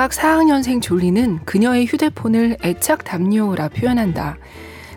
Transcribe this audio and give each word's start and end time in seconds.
대학 0.00 0.12
4학년생 0.12 0.80
졸리는 0.80 1.40
그녀의 1.44 1.84
휴대폰을 1.84 2.56
애착 2.64 3.04
담요라 3.04 3.68
표현한다. 3.68 4.38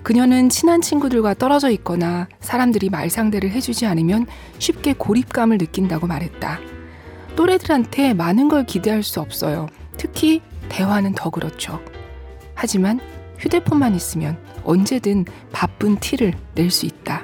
그녀는 0.01 0.47
친한 0.47 0.79
친구들과 0.79 1.33
떨어져 1.33 1.69
있거나 1.71 2.29
사람들이 2.39 2.89
말상대를 2.89 3.51
해주지 3.51 3.85
않으면 3.85 4.27
쉽게 4.59 4.93
고립감을 4.93 5.57
느낀다고 5.57 6.07
말했다. 6.07 6.57
또래들한테 7.35 8.13
많은 8.13 8.47
걸 8.47 8.65
기대할 8.65 9.03
수 9.03 9.19
없어요. 9.19 9.67
특히 9.97 10.39
대화는 10.69 11.15
더 11.15 11.29
그렇죠. 11.29 11.81
하지만 12.55 13.01
휴대폰만 13.39 13.95
있으면 13.95 14.37
언제든 14.63 15.25
바쁜 15.51 15.97
티를 15.97 16.33
낼 16.55 16.71
수 16.71 16.85
있다. 16.85 17.23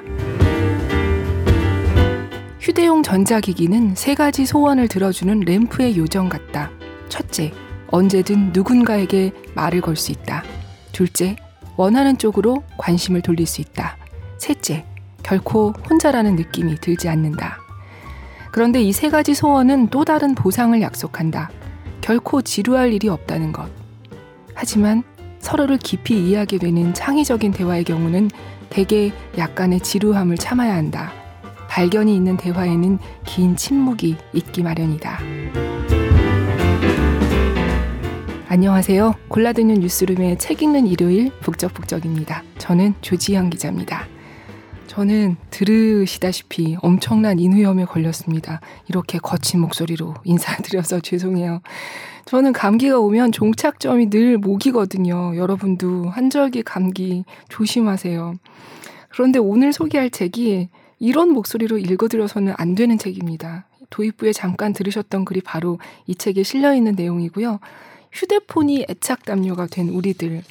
휴대용 2.60 3.02
전자기기는 3.02 3.94
세 3.94 4.14
가지 4.14 4.44
소원을 4.44 4.86
들어주는 4.86 5.40
램프의 5.40 5.96
요정 5.96 6.28
같다. 6.28 6.70
첫째, 7.08 7.52
언제든 7.90 8.52
누군가에게 8.52 9.32
말을 9.54 9.80
걸 9.80 9.96
수 9.96 10.12
있다. 10.12 10.42
둘째, 10.92 11.36
원하는 11.76 12.18
쪽으로 12.18 12.62
관심을 12.78 13.22
돌릴 13.22 13.46
수 13.46 13.60
있다. 13.60 13.96
셋째, 14.38 14.84
결코 15.22 15.72
혼자라는 15.88 16.36
느낌이 16.36 16.76
들지 16.76 17.08
않는다. 17.08 17.58
그런데 18.52 18.82
이 18.82 18.92
세 18.92 19.08
가지 19.10 19.34
소원은 19.34 19.88
또 19.88 20.04
다른 20.04 20.34
보상을 20.34 20.80
약속한다. 20.80 21.50
결코 22.00 22.42
지루할 22.42 22.92
일이 22.92 23.08
없다는 23.08 23.52
것. 23.52 23.68
하지만 24.54 25.02
서로를 25.38 25.78
깊이 25.78 26.14
이해하게 26.28 26.58
되는 26.58 26.92
창의적인 26.92 27.52
대화의 27.52 27.84
경우는 27.84 28.30
대개 28.68 29.12
약간의 29.38 29.80
지루함을 29.80 30.36
참아야 30.36 30.74
한다. 30.74 31.12
발견이 31.68 32.14
있는 32.14 32.36
대화에는 32.36 32.98
긴 33.24 33.56
침묵이 33.56 34.16
있기 34.34 34.62
마련이다. 34.62 35.18
안녕하세요. 38.52 39.14
골라듣는 39.28 39.76
뉴스룸의 39.76 40.38
책 40.38 40.60
읽는 40.60 40.88
일요일 40.88 41.30
북적북적입니다. 41.38 42.42
저는 42.58 42.94
조지현 43.00 43.48
기자입니다. 43.48 44.08
저는 44.88 45.36
들으시다시피 45.50 46.76
엄청난 46.82 47.38
인후염에 47.38 47.84
걸렸습니다. 47.84 48.60
이렇게 48.88 49.18
거친 49.18 49.60
목소리로 49.60 50.14
인사드려서 50.24 50.98
죄송해요. 51.06 51.60
저는 52.24 52.52
감기가 52.52 52.98
오면 52.98 53.30
종착점이 53.30 54.10
늘 54.10 54.36
목이거든요. 54.36 55.36
여러분도 55.36 56.10
한절기 56.10 56.64
감기 56.64 57.24
조심하세요. 57.50 58.34
그런데 59.10 59.38
오늘 59.38 59.72
소개할 59.72 60.10
책이 60.10 60.70
이런 60.98 61.28
목소리로 61.28 61.78
읽어드려서는 61.78 62.54
안 62.56 62.74
되는 62.74 62.98
책입니다. 62.98 63.68
도입부에 63.90 64.32
잠깐 64.32 64.72
들으셨던 64.72 65.24
글이 65.24 65.40
바로 65.42 65.78
이 66.08 66.16
책에 66.16 66.42
실려 66.42 66.74
있는 66.74 66.96
내용이고요. 66.96 67.60
휴대폰이 68.12 68.86
애착 68.88 69.24
담요가 69.24 69.66
된 69.66 69.88
우리들. 69.88 70.42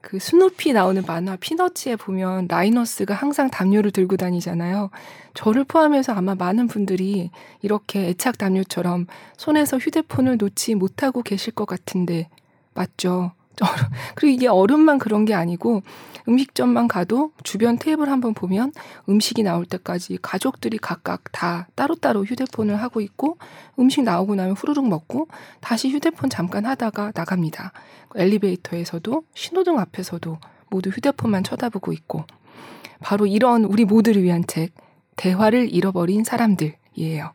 그 0.00 0.18
스누피 0.18 0.72
나오는 0.72 1.02
만화 1.06 1.36
피너츠에 1.36 1.96
보면 1.96 2.48
라이너스가 2.48 3.14
항상 3.14 3.50
담요를 3.50 3.92
들고 3.92 4.16
다니잖아요. 4.16 4.90
저를 5.34 5.64
포함해서 5.64 6.12
아마 6.12 6.34
많은 6.34 6.66
분들이 6.66 7.30
이렇게 7.62 8.08
애착 8.08 8.36
담요처럼 8.36 9.06
손에서 9.36 9.78
휴대폰을 9.78 10.38
놓지 10.38 10.74
못하고 10.74 11.22
계실 11.22 11.54
것 11.54 11.66
같은데 11.66 12.28
맞죠? 12.74 13.32
그리고 14.14 14.34
이게 14.34 14.48
얼음만 14.48 14.98
그런 14.98 15.24
게 15.24 15.34
아니고 15.34 15.82
음식점만 16.28 16.88
가도 16.88 17.32
주변 17.42 17.78
테이블 17.78 18.08
한번 18.08 18.34
보면 18.34 18.72
음식이 19.08 19.42
나올 19.42 19.64
때까지 19.64 20.18
가족들이 20.22 20.78
각각 20.78 21.24
다 21.32 21.66
따로따로 21.74 22.24
휴대폰을 22.24 22.76
하고 22.76 23.00
있고 23.00 23.38
음식 23.78 24.02
나오고 24.02 24.34
나면 24.34 24.54
후루룩 24.54 24.88
먹고 24.88 25.28
다시 25.60 25.90
휴대폰 25.90 26.30
잠깐 26.30 26.64
하다가 26.66 27.12
나갑니다. 27.14 27.72
엘리베이터에서도 28.14 29.24
신호등 29.34 29.78
앞에서도 29.78 30.38
모두 30.70 30.90
휴대폰만 30.90 31.44
쳐다보고 31.44 31.92
있고 31.92 32.24
바로 33.00 33.26
이런 33.26 33.64
우리 33.64 33.84
모두를 33.84 34.22
위한 34.22 34.44
책 34.46 34.74
대화를 35.16 35.72
잃어버린 35.74 36.24
사람들이에요. 36.24 37.32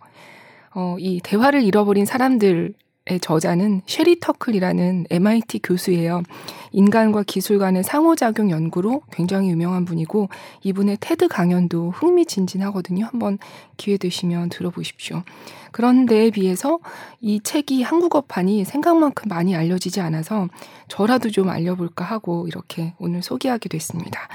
어, 0.75 0.95
이 0.99 1.19
대화를 1.23 1.63
잃어버린 1.63 2.05
사람들 2.05 2.73
저자는 3.21 3.81
쉐리 3.85 4.19
터클이라는 4.19 5.05
MIT 5.09 5.59
교수예요. 5.63 6.23
인간과 6.71 7.23
기술 7.23 7.59
간의 7.59 7.83
상호작용 7.83 8.51
연구로 8.51 9.01
굉장히 9.11 9.49
유명한 9.49 9.85
분이고 9.85 10.29
이분의 10.63 10.97
테드 10.99 11.27
강연도 11.27 11.91
흥미진진하거든요. 11.91 13.05
한번 13.05 13.37
기회 13.77 13.97
되시면 13.97 14.49
들어보십시오. 14.49 15.23
그런데에 15.71 16.31
비해서 16.31 16.79
이 17.21 17.39
책이 17.41 17.83
한국어판이 17.83 18.65
생각만큼 18.65 19.29
많이 19.29 19.55
알려지지 19.55 20.01
않아서 20.01 20.47
저라도 20.87 21.29
좀 21.29 21.49
알려볼까 21.49 22.03
하고 22.03 22.47
이렇게 22.47 22.93
오늘 22.99 23.21
소개하게 23.23 23.69
됐습니다. 23.69 24.27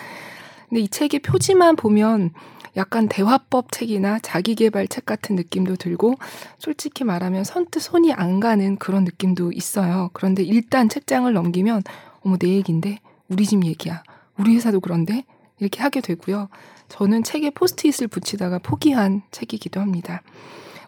근데 0.69 0.81
이 0.83 0.89
책의 0.89 1.21
표지만 1.21 1.77
보면 1.77 2.31
약간 2.77 3.09
대화법 3.09 3.71
책이나 3.73 4.19
자기개발 4.21 4.89
책 4.89 5.05
같은 5.05 5.37
느낌도 5.37 5.77
들고 5.77 6.15
솔직히 6.59 7.05
말하면 7.05 7.45
선뜻 7.45 7.83
손이 7.83 8.13
안 8.13 8.41
가는 8.41 8.77
그런 8.77 9.05
느낌도 9.05 9.53
있어요. 9.53 10.11
그런데 10.13 10.43
일단 10.43 10.89
책장을 10.89 11.31
넘기면 11.33 11.83
어머 12.21 12.37
내 12.39 12.49
얘기인데 12.49 12.99
우리 13.29 13.45
집 13.45 13.65
얘기야. 13.65 14.03
우리 14.39 14.55
회사도 14.55 14.81
그런데 14.81 15.25
이렇게 15.59 15.81
하게 15.83 16.01
되고요. 16.01 16.49
저는 16.89 17.23
책에 17.23 17.51
포스트잇을 17.51 18.09
붙이다가 18.09 18.59
포기한 18.59 19.23
책이기도 19.31 19.81
합니다. 19.81 20.23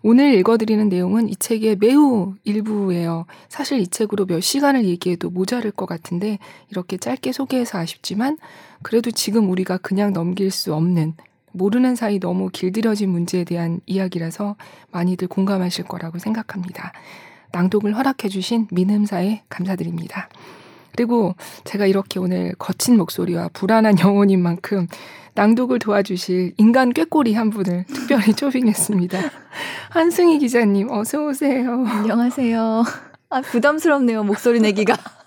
오늘 0.03 0.35
읽어드리는 0.35 0.91
내용은 0.91 1.31
이 1.31 1.37
책의 1.37 1.77
매우 1.81 2.35
일부예요. 2.45 3.25
사실 3.49 3.81
이 3.81 3.87
책으로 3.87 4.27
몇 4.27 4.41
시간을 4.41 4.85
얘기해도 4.85 5.31
모자랄 5.31 5.71
것 5.71 5.87
같은데 5.87 6.39
이렇게 6.71 6.99
짧게 6.99 7.33
소개해서 7.33 7.79
아쉽지만 7.79 8.37
그래도 8.83 9.11
지금 9.11 9.49
우리가 9.51 9.79
그냥 9.79 10.13
넘길 10.13 10.51
수 10.51 10.75
없는 10.75 11.15
모르는 11.55 11.95
사이 11.95 12.19
너무 12.19 12.51
길들여진 12.53 13.09
문제에 13.09 13.45
대한 13.45 13.81
이야기라서 13.87 14.57
많이들 14.91 15.29
공감하실 15.29 15.85
거라고 15.85 16.19
생각합니다. 16.19 16.93
낭독을 17.53 17.97
허락해주신 17.97 18.69
민음사에 18.73 19.43
감사드립니다. 19.49 20.29
그리고 20.97 21.35
제가 21.65 21.87
이렇게 21.87 22.19
오늘 22.19 22.55
거친 22.59 22.97
목소리와 22.97 23.51
불안한 23.53 23.99
영혼인 24.05 24.43
만큼 24.43 24.87
낭독을 25.35 25.79
도와주실 25.79 26.55
인간 26.59 26.93
꾀꼬리 26.93 27.35
한 27.35 27.51
분을 27.51 27.85
특별히 27.87 28.35
초빙했습니다. 28.37 29.19
한승희 29.91 30.39
기자님, 30.39 30.91
어서오세요. 30.91 31.87
안녕하세요. 31.87 32.85
아, 33.31 33.41
부담스럽네요, 33.41 34.23
목소리 34.25 34.61
내기가. 34.61 34.97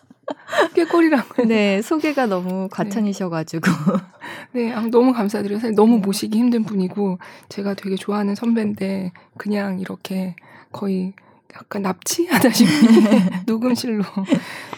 꾀꼬리라고. 0.74 1.46
네, 1.46 1.82
소개가 1.82 2.26
너무 2.26 2.68
과찬이셔가지고. 2.70 3.72
네, 4.54 4.72
아, 4.74 4.82
너무 4.82 5.14
감사드려요. 5.14 5.60
사실 5.60 5.76
너무 5.76 6.00
모시기 6.00 6.38
힘든 6.38 6.64
분이고, 6.64 7.20
제가 7.50 7.74
되게 7.74 7.96
좋아하는 7.96 8.36
선배인데, 8.36 9.12
그냥 9.38 9.80
이렇게 9.80 10.36
거의 10.72 11.14
약간 11.56 11.82
납치하다시피 11.82 12.72
녹음실로 13.48 14.04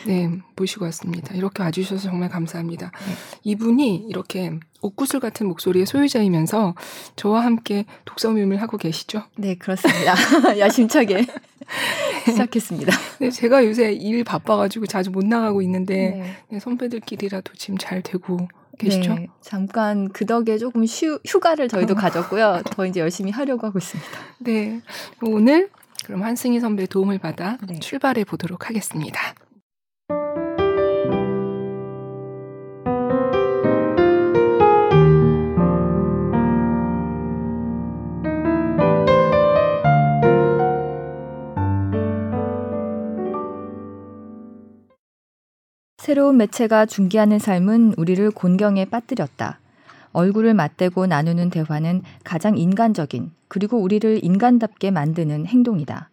네 0.06 0.30
모시고 0.56 0.86
왔습니다. 0.86 1.36
이렇게 1.36 1.64
와주셔서 1.64 2.10
정말 2.10 2.30
감사합니다. 2.30 2.92
네. 3.08 3.14
이분이 3.44 4.06
이렇게 4.08 4.52
옥구슬 4.82 5.20
같은 5.20 5.48
목소리의 5.48 5.86
소유자이면서 5.86 6.76
저와 7.16 7.44
함께 7.44 7.86
독서 8.06 8.32
모임을 8.32 8.62
하고 8.62 8.78
계시죠? 8.78 9.24
네 9.36 9.56
그렇습니다. 9.56 10.16
야심차게 10.58 11.26
시작했습니다. 12.26 12.92
네, 13.20 13.30
제가 13.30 13.66
요새 13.66 13.92
일 13.92 14.24
바빠가지고 14.24 14.86
자주 14.86 15.12
못 15.12 15.26
나가고 15.26 15.62
있는데 15.62 16.10
네. 16.10 16.36
네, 16.50 16.60
선배들끼리라도 16.60 17.54
지금 17.56 17.78
잘 17.78 18.02
되고 18.02 18.48
계시죠? 18.78 19.16
네, 19.16 19.28
잠깐 19.42 20.10
그 20.10 20.26
덕에 20.26 20.58
조금 20.58 20.86
휴, 20.86 21.20
휴가를 21.26 21.68
저희도 21.68 21.96
가졌고요. 21.96 22.62
더 22.66 22.86
이제 22.86 23.00
열심히 23.00 23.32
하려고 23.32 23.68
하고 23.68 23.80
있습니다. 23.80 24.10
네, 24.40 24.82
오늘 25.22 25.70
그럼 26.06 26.24
한승희 26.24 26.60
선배의 26.60 26.88
도움을 26.88 27.20
받아 27.20 27.58
네. 27.68 27.80
출발해 27.80 28.24
보도록 28.24 28.70
하겠습니다. 28.70 29.20
새로운 46.10 46.38
매체가 46.38 46.88
중계하는 46.88 47.38
삶은 47.38 47.94
우리를 47.96 48.32
곤경에 48.32 48.86
빠뜨렸다. 48.86 49.60
얼굴을 50.12 50.56
맞대고 50.56 51.06
나누는 51.06 51.52
대화는 51.52 52.02
가장 52.24 52.58
인간적인 52.58 53.30
그리고 53.48 53.78
우리를 53.78 54.26
인간답게 54.26 54.90
만드는 54.90 55.46
행동이다. 55.46 56.10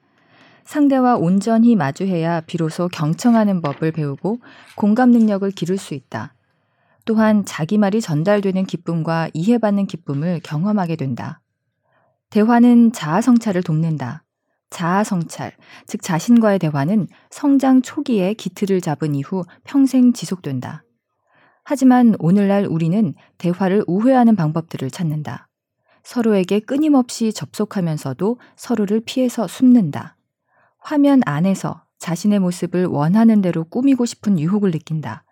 상대와 0.67 1.17
온전히 1.17 1.77
마주해야 1.77 2.43
비로소 2.43 2.89
경청하는 2.89 3.63
법을 3.63 3.93
배우고 3.93 4.41
공감 4.75 5.13
능력을 5.13 5.51
기를 5.53 5.79
수 5.79 5.95
있다. 5.95 6.35
또한 7.07 7.47
자기 7.47 7.79
말이 7.79 8.03
전달되는 8.03 8.67
기쁨과 8.67 9.31
이해받는 9.33 9.87
기쁨을 9.87 10.41
경험하게 10.43 10.97
된다. 10.97 11.41
대화는 12.29 12.93
자아 12.93 13.23
성찰을 13.23 13.63
돕는다. 13.63 14.25
자아 14.71 15.05
성찰, 15.05 15.53
즉 15.87 16.03
자신과의 16.03 16.59
대화는 16.59 17.09
성장 17.31 17.83
초기에 17.83 18.35
기틀을 18.35 18.81
잡은 18.81 19.15
이후 19.15 19.45
평생 19.65 20.13
지속된다. 20.13 20.85
하지만 21.65 22.15
오늘날 22.19 22.67
우리는 22.67 23.15
대화를 23.39 23.85
우회하는 23.87 24.37
방법들을 24.37 24.91
찾는다. 24.91 25.49
서로에게 26.05 26.61
끊임없이 26.61 27.33
접속하면서도 27.33 28.39
서로를 28.55 29.03
피해서 29.05 29.49
숨는다. 29.49 30.17
화면 30.79 31.21
안에서 31.27 31.83
자신의 31.99 32.39
모습을 32.39 32.87
원하는 32.87 33.43
대로 33.43 33.65
꾸미고 33.65 34.07
싶은 34.07 34.39
유혹을 34.39 34.71
느낀다. 34.71 35.25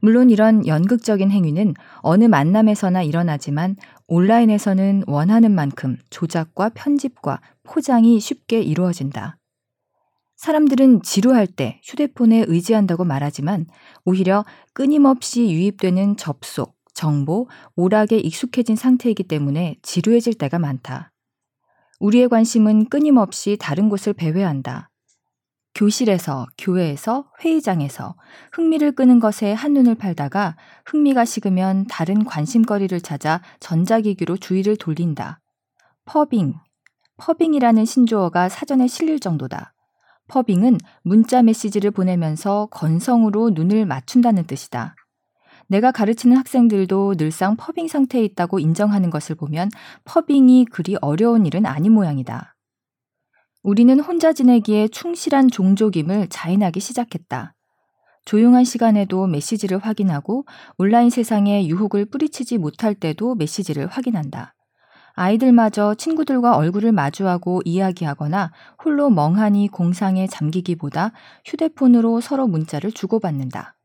물론 0.00 0.30
이런 0.30 0.66
연극적인 0.66 1.30
행위는 1.30 1.74
어느 1.98 2.24
만남에서나 2.24 3.02
일어나지만 3.02 3.76
온라인에서는 4.08 5.04
원하는 5.06 5.54
만큼 5.54 5.96
조작과 6.10 6.70
편집과 6.70 7.40
포장이 7.62 8.18
쉽게 8.18 8.60
이루어진다. 8.60 9.36
사람들은 10.36 11.02
지루할 11.02 11.46
때 11.46 11.80
휴대폰에 11.84 12.46
의지한다고 12.48 13.04
말하지만 13.04 13.66
오히려 14.04 14.44
끊임없이 14.72 15.50
유입되는 15.50 16.16
접속, 16.16 16.76
정보, 16.94 17.48
오락에 17.76 18.16
익숙해진 18.18 18.74
상태이기 18.74 19.24
때문에 19.24 19.76
지루해질 19.82 20.34
때가 20.34 20.58
많다. 20.58 21.12
우리의 21.98 22.28
관심은 22.28 22.88
끊임없이 22.88 23.58
다른 23.60 23.88
곳을 23.88 24.14
배회한다. 24.14 24.89
교실에서, 25.74 26.46
교회에서, 26.58 27.30
회의장에서 27.40 28.14
흥미를 28.52 28.92
끄는 28.92 29.20
것에 29.20 29.52
한눈을 29.52 29.94
팔다가 29.94 30.56
흥미가 30.86 31.24
식으면 31.24 31.86
다른 31.88 32.24
관심거리를 32.24 33.00
찾아 33.00 33.40
전자기기로 33.60 34.36
주의를 34.36 34.76
돌린다. 34.76 35.40
Phubbing. 36.04 36.54
Phubbing이라는 37.18 37.84
신조어가 37.84 38.48
사전에 38.48 38.88
실릴 38.88 39.20
정도다. 39.20 39.74
Phubbing은 40.28 40.78
문자 41.02 41.42
메시지를 41.42 41.90
보내면서 41.90 42.68
건성으로 42.70 43.50
눈을 43.50 43.84
맞춘다는 43.86 44.46
뜻이다. 44.46 44.94
내가 45.66 45.92
가르치는 45.92 46.36
학생들도 46.36 47.14
늘상 47.16 47.56
phubbing 47.56 47.86
상태에 47.86 48.24
있다고 48.24 48.58
인정하는 48.58 49.10
것을 49.10 49.36
보면 49.36 49.70
phubbing이 50.04 50.66
그리 50.66 50.96
어려운 51.00 51.46
일은 51.46 51.64
아닌 51.64 51.92
모양이다. 51.92 52.56
우리는 53.62 54.00
혼자 54.00 54.32
지내기에 54.32 54.88
충실한 54.88 55.48
종족임을 55.50 56.28
자인하기 56.28 56.80
시작했다. 56.80 57.54
조용한 58.24 58.64
시간에도 58.64 59.26
메시지를 59.26 59.78
확인하고 59.78 60.46
온라인 60.78 61.10
세상의 61.10 61.66
유혹을 61.66 62.06
뿌리치지 62.06 62.56
못할 62.56 62.94
때도 62.94 63.34
메시지를 63.34 63.86
확인한다. 63.86 64.54
아이들마저 65.12 65.94
친구들과 65.94 66.56
얼굴을 66.56 66.92
마주하고 66.92 67.60
이야기하거나 67.66 68.50
홀로 68.82 69.10
멍하니 69.10 69.68
공상에 69.68 70.26
잠기기보다 70.26 71.12
휴대폰으로 71.44 72.22
서로 72.22 72.46
문자를 72.46 72.92
주고받는다. 72.92 73.76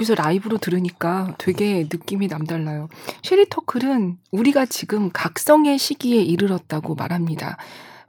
여기서 0.00 0.14
라이브로 0.14 0.56
들으니까 0.56 1.34
되게 1.36 1.82
느낌이 1.82 2.26
남달라요. 2.26 2.88
쉐리 3.22 3.46
터클은 3.50 4.16
우리가 4.30 4.64
지금 4.64 5.10
각성의 5.12 5.78
시기에 5.78 6.22
이르렀다고 6.22 6.94
말합니다. 6.94 7.58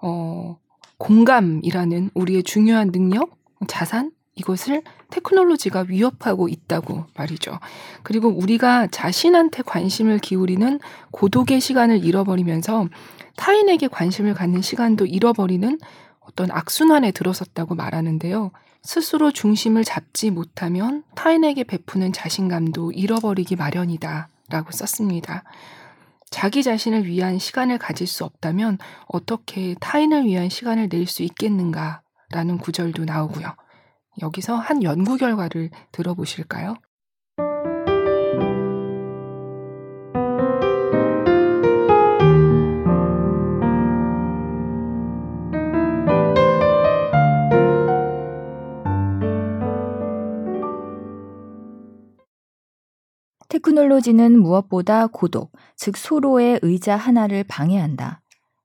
어, 0.02 0.58
공감이라는 0.98 2.12
우리의 2.14 2.44
중요한 2.44 2.92
능력, 2.92 3.38
자산, 3.68 4.12
이것을 4.36 4.84
테크놀로지가 5.10 5.86
위협하고 5.90 6.48
있다고 6.48 7.06
말이죠. 7.16 7.60
그리고 8.04 8.30
우리가 8.30 8.88
자신한테 8.88 9.62
관심을 9.64 10.20
기울이는 10.20 10.80
고독의 11.12 11.60
시간을 11.60 12.06
잃어버리면서 12.06 12.88
타인에게 13.36 13.90
관심을 13.90 14.34
갖는 14.34 14.62
시간도 14.62 15.06
잃어버리는 15.06 15.78
어떤 16.22 16.50
악순환에 16.52 17.12
들어섰다고 17.12 17.76
말하는데요. 17.76 18.52
스스로 18.83 19.31
중심을 19.31 19.83
잡지 19.83 20.31
못하면 20.31 21.04
타인에게 21.16 21.63
베푸는 21.63 22.13
자신감도 22.13 22.92
잃어버리기 22.94 23.56
마련이다. 23.56 24.30
라고 24.50 24.72
썼습니다. 24.72 25.44
자기 26.30 26.63
자신을 26.63 27.06
위한 27.06 27.39
시간을 27.39 27.78
가질 27.78 28.07
수 28.07 28.25
없다면 28.25 28.80
어떻게 29.07 29.75
타인을 29.80 30.25
위한 30.25 30.50
시간을 30.50 30.89
낼 30.89 31.06
수 31.06 31.24
있겠는가? 31.24 32.01
라는 32.31 32.57
구절도 32.57 33.06
나오고요. 33.06 33.54
여기서 34.22 34.56
한 34.56 34.84
연구 34.84 35.18
결과를 35.18 35.69
들어보실까요? 35.92 36.75
테크놀로지는 53.51 54.39
무엇보다 54.39 55.07
고독, 55.07 55.51
즉 55.75 55.98
소로의 55.98 56.59
의자 56.62 56.95
하나를 56.95 57.44
방해한다. 57.44 58.21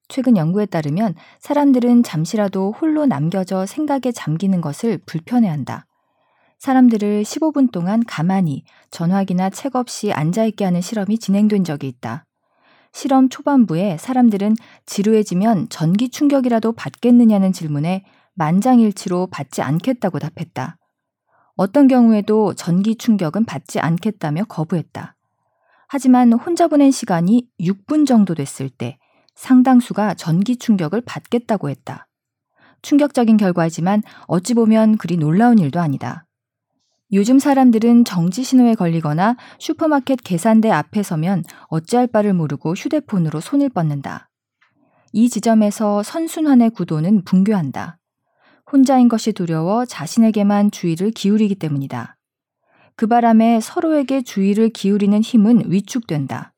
최근 0.06 0.36
연구에 0.36 0.64
따르면 0.66 1.16
사람들은 1.40 2.04
잠시라도 2.04 2.70
홀로 2.70 3.04
남겨져 3.04 3.66
생각에 3.66 4.12
잠기는 4.14 4.60
것을 4.60 5.00
불편해한다. 5.04 5.86
사람들을 6.60 7.24
15분 7.24 7.72
동안 7.72 8.04
가만히 8.06 8.62
전화기나 8.92 9.50
책 9.50 9.74
없이 9.74 10.12
앉아있게 10.12 10.64
하는 10.64 10.80
실험이 10.80 11.18
진행된 11.18 11.64
적이 11.64 11.88
있다. 11.88 12.24
실험 12.92 13.28
초반부에 13.28 13.96
사람들은 13.98 14.54
지루해지면 14.86 15.68
전기 15.68 16.10
충격이라도 16.10 16.72
받겠느냐는 16.72 17.52
질문에 17.52 18.04
만장일치로 18.34 19.26
받지 19.32 19.62
않겠다고 19.62 20.20
답했다. 20.20 20.78
어떤 21.56 21.88
경우에도 21.88 22.54
전기 22.54 22.96
충격은 22.96 23.46
받지 23.46 23.80
않겠다며 23.80 24.44
거부했다. 24.44 25.16
하지만 25.88 26.32
혼자 26.32 26.68
보낸 26.68 26.90
시간이 26.90 27.48
6분 27.60 28.06
정도 28.06 28.34
됐을 28.34 28.68
때 28.68 28.98
상당수가 29.34 30.14
전기 30.14 30.56
충격을 30.56 31.00
받겠다고 31.02 31.70
했다. 31.70 32.08
충격적인 32.82 33.36
결과이지만 33.38 34.02
어찌 34.26 34.54
보면 34.54 34.98
그리 34.98 35.16
놀라운 35.16 35.58
일도 35.58 35.80
아니다. 35.80 36.26
요즘 37.12 37.38
사람들은 37.38 38.04
정지 38.04 38.42
신호에 38.42 38.74
걸리거나 38.74 39.36
슈퍼마켓 39.58 40.20
계산대 40.24 40.70
앞에 40.70 41.02
서면 41.02 41.44
어찌할 41.68 42.08
바를 42.08 42.34
모르고 42.34 42.74
휴대폰으로 42.74 43.40
손을 43.40 43.70
뻗는다. 43.70 44.28
이 45.12 45.28
지점에서 45.28 46.02
선순환의 46.02 46.70
구도는 46.70 47.24
붕괴한다. 47.24 47.98
혼자인 48.70 49.08
것이 49.08 49.32
두려워 49.32 49.84
자신에게만 49.84 50.72
주의를 50.72 51.12
기울이기 51.12 51.54
때문이다. 51.54 52.16
그 52.96 53.06
바람에 53.06 53.60
서로에게 53.60 54.22
주의를 54.22 54.70
기울이는 54.70 55.20
힘은 55.20 55.70
위축된다. 55.70 56.52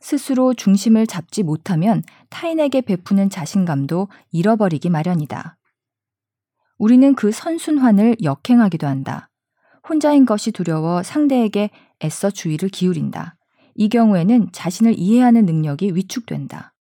스스로 0.00 0.54
중심을 0.54 1.06
잡지 1.06 1.42
못하면 1.42 2.02
타인에게 2.28 2.82
베푸는 2.82 3.30
자신감도 3.30 4.08
잃어버리기 4.30 4.90
마련이다. 4.90 5.56
우리는 6.78 7.14
그 7.14 7.32
선순환을 7.32 8.16
역행하기도 8.22 8.86
한다. 8.86 9.30
혼자인 9.88 10.26
것이 10.26 10.52
두려워 10.52 11.02
상대에게 11.02 11.70
애써 12.04 12.30
주의를 12.30 12.68
기울인다. 12.68 13.36
이 13.74 13.88
경우에는 13.88 14.50
자신을 14.52 14.94
이해하는 14.98 15.46
능력이 15.46 15.92
위축된다. 15.94 16.74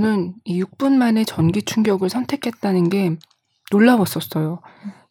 저는 0.00 0.32
이 0.44 0.62
6분 0.62 0.92
만에 0.92 1.24
전기 1.24 1.62
충격을 1.62 2.08
선택했다는 2.08 2.88
게 2.88 3.16
놀라웠었어요. 3.70 4.60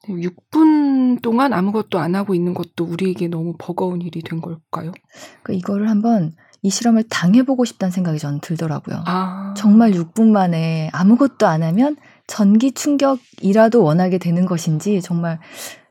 6분 0.08 1.22
동안 1.22 1.54
아무것도 1.54 2.00
안 2.00 2.16
하고 2.16 2.34
있는 2.34 2.56
것도 2.56 2.86
우리에게 2.86 3.28
너무 3.28 3.54
버거운 3.60 4.02
일이 4.02 4.24
된 4.24 4.42
걸까요? 4.42 4.92
그 5.44 5.54
이거를 5.54 5.88
한번 5.90 6.34
이 6.64 6.72
실험을 6.72 7.04
당해보고 7.08 7.66
싶다는 7.66 7.92
생각이 7.92 8.18
저는 8.18 8.40
들더라고요. 8.42 9.04
아. 9.06 9.54
정말 9.56 9.92
6분 9.92 10.32
만에 10.32 10.90
아무것도 10.92 11.46
안 11.46 11.62
하면 11.62 11.96
전기 12.26 12.72
충격이라도 12.72 13.84
원하게 13.84 14.18
되는 14.18 14.48
것인지 14.48 15.02
정말 15.02 15.40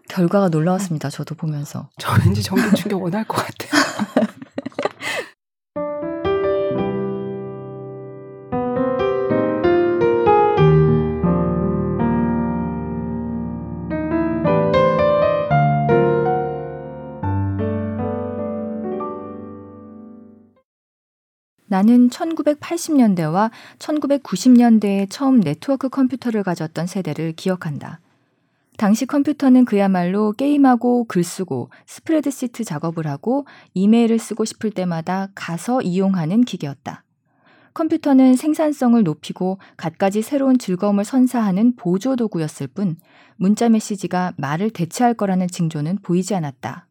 결과가 0.08 0.48
놀라웠습니다. 0.48 1.08
저도 1.10 1.36
보면서. 1.36 1.88
저 1.98 2.10
왠지 2.24 2.42
전기 2.42 2.74
충격 2.74 3.00
원할 3.00 3.24
것 3.24 3.36
같아요. 3.36 4.26
나는 21.68 22.08
1980년대와 22.08 23.50
1990년대에 23.78 25.06
처음 25.08 25.40
네트워크 25.40 25.88
컴퓨터를 25.88 26.42
가졌던 26.42 26.86
세대를 26.86 27.32
기억한다. 27.32 28.00
당시 28.78 29.06
컴퓨터는 29.06 29.64
그야말로 29.64 30.32
게임하고 30.32 31.04
글 31.04 31.24
쓰고 31.24 31.70
스프레드시트 31.86 32.64
작업을 32.64 33.06
하고 33.06 33.44
이메일을 33.74 34.18
쓰고 34.18 34.44
싶을 34.44 34.70
때마다 34.70 35.28
가서 35.34 35.82
이용하는 35.82 36.42
기계였다. 36.42 37.04
컴퓨터는 37.74 38.36
생산성을 38.36 39.02
높이고 39.02 39.58
갖가지 39.76 40.22
새로운 40.22 40.58
즐거움을 40.58 41.04
선사하는 41.04 41.76
보조 41.76 42.16
도구였을 42.16 42.66
뿐 42.68 42.96
문자 43.36 43.68
메시지가 43.68 44.34
말을 44.36 44.70
대체할 44.70 45.14
거라는 45.14 45.48
징조는 45.48 45.98
보이지 46.02 46.34
않았다. 46.34 46.86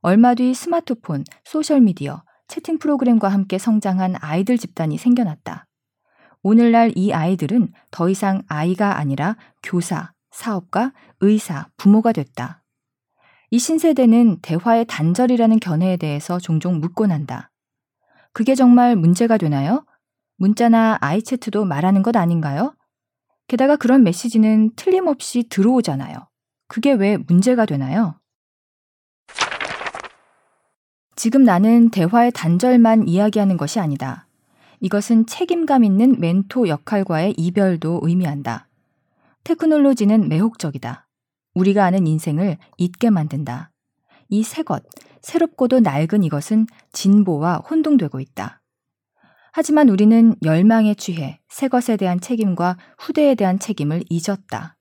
얼마 0.00 0.34
뒤 0.34 0.52
스마트폰, 0.52 1.24
소셜미디어, 1.44 2.22
채팅 2.48 2.78
프로그램과 2.78 3.28
함께 3.28 3.58
성장한 3.58 4.16
아이들 4.20 4.58
집단이 4.58 4.98
생겨났다. 4.98 5.66
오늘날 6.42 6.92
이 6.96 7.12
아이들은 7.12 7.72
더 7.90 8.08
이상 8.08 8.42
아이가 8.48 8.98
아니라 8.98 9.36
교사, 9.62 10.12
사업가, 10.30 10.92
의사, 11.20 11.68
부모가 11.76 12.12
됐다. 12.12 12.62
이 13.50 13.58
신세대는 13.58 14.38
대화의 14.40 14.86
단절이라는 14.86 15.60
견해에 15.60 15.96
대해서 15.96 16.38
종종 16.38 16.80
묻곤 16.80 17.12
한다. 17.12 17.50
그게 18.32 18.54
정말 18.54 18.96
문제가 18.96 19.36
되나요? 19.36 19.84
문자나 20.36 20.98
아이채트도 21.00 21.64
말하는 21.64 22.02
것 22.02 22.16
아닌가요? 22.16 22.74
게다가 23.46 23.76
그런 23.76 24.02
메시지는 24.02 24.70
틀림없이 24.74 25.48
들어오잖아요. 25.48 26.16
그게 26.66 26.92
왜 26.92 27.18
문제가 27.18 27.66
되나요? 27.66 28.18
지금 31.22 31.44
나는 31.44 31.90
대화의 31.90 32.32
단절만 32.32 33.06
이야기하는 33.06 33.56
것이 33.56 33.78
아니다. 33.78 34.26
이것은 34.80 35.26
책임감 35.26 35.84
있는 35.84 36.18
멘토 36.18 36.66
역할과의 36.66 37.34
이별도 37.36 38.00
의미한다. 38.02 38.66
테크놀로지는 39.44 40.28
매혹적이다. 40.28 41.06
우리가 41.54 41.84
아는 41.84 42.08
인생을 42.08 42.58
잊게 42.76 43.10
만든다. 43.10 43.70
이 44.30 44.42
새 44.42 44.64
것, 44.64 44.82
새롭고도 45.20 45.78
낡은 45.78 46.24
이것은 46.24 46.66
진보와 46.90 47.58
혼동되고 47.70 48.18
있다. 48.18 48.60
하지만 49.52 49.90
우리는 49.90 50.34
열망에 50.42 50.94
취해 50.94 51.38
새 51.48 51.68
것에 51.68 51.96
대한 51.96 52.20
책임과 52.20 52.76
후대에 52.98 53.36
대한 53.36 53.60
책임을 53.60 54.02
잊었다. 54.10 54.76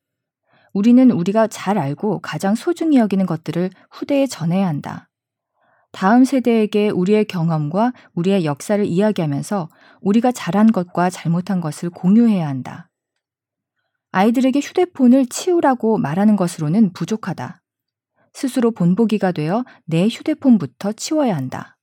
우리는 0.74 1.12
우리가 1.12 1.46
잘 1.46 1.78
알고 1.78 2.18
가장 2.22 2.56
소중히 2.56 2.98
여기는 2.98 3.28
것들을 3.28 3.70
후대에 3.92 4.26
전해야 4.26 4.68
한다. 4.68 5.11
다음 5.92 6.24
세대에게 6.24 6.90
우리의 6.90 7.26
경험과 7.26 7.94
우리의 8.14 8.46
역사를 8.46 8.84
이야기하면서 8.84 9.70
우리가 10.02 10.32
잘한 10.32 10.72
것과 10.72 11.10
잘못한 11.10 11.62
것을 11.62 11.90
공유해야 11.90 12.48
한다. 12.48 12.90
아이들에게 14.12 14.60
휴대폰을 14.60 15.28
치우라고 15.28 15.98
말하는 15.98 16.36
것으로는 16.36 16.94
부족하다. 16.94 17.62
스스로 18.34 18.72
본보기가 18.72 19.32
되어 19.32 19.66
내 19.86 20.08
휴대폰부터 20.08 20.94
치워야 20.94 21.36
한다. 21.36 21.78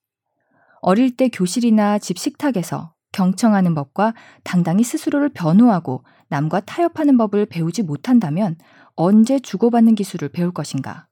어릴 0.81 1.17
때 1.17 1.29
교실이나 1.29 1.99
집 1.99 2.19
식탁에서 2.19 2.95
경청하는 3.13 3.75
법과 3.75 4.15
당당히 4.45 4.85
스스로를 4.85 5.31
변호하고 5.31 6.05
남과 6.29 6.61
타협하는 6.61 7.17
법을 7.17 7.47
배우지 7.47 7.83
못한다면 7.83 8.57
언제 8.95 9.39
주고받는 9.39 9.95
기술을 9.95 10.29
배울 10.29 10.53
것인가? 10.53 11.08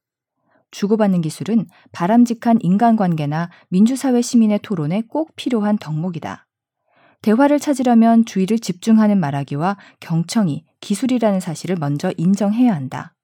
주고받는 0.71 1.21
기술은 1.21 1.67
바람직한 1.91 2.59
인간관계나 2.61 3.49
민주사회 3.69 4.21
시민의 4.21 4.59
토론에 4.61 5.03
꼭 5.07 5.35
필요한 5.35 5.77
덕목이다. 5.77 6.45
대화를 7.21 7.59
찾으려면 7.59 8.25
주의를 8.25 8.59
집중하는 8.59 9.19
말하기와 9.19 9.77
경청이 9.99 10.65
기술이라는 10.81 11.39
사실을 11.39 11.75
먼저 11.77 12.11
인정해야 12.17 12.73
한다. 12.73 13.15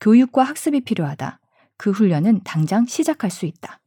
교육과 0.00 0.44
학습이 0.44 0.82
필요하다. 0.82 1.40
그 1.76 1.90
훈련은 1.90 2.42
당장 2.44 2.86
시작할 2.86 3.30
수 3.30 3.46
있다. 3.46 3.80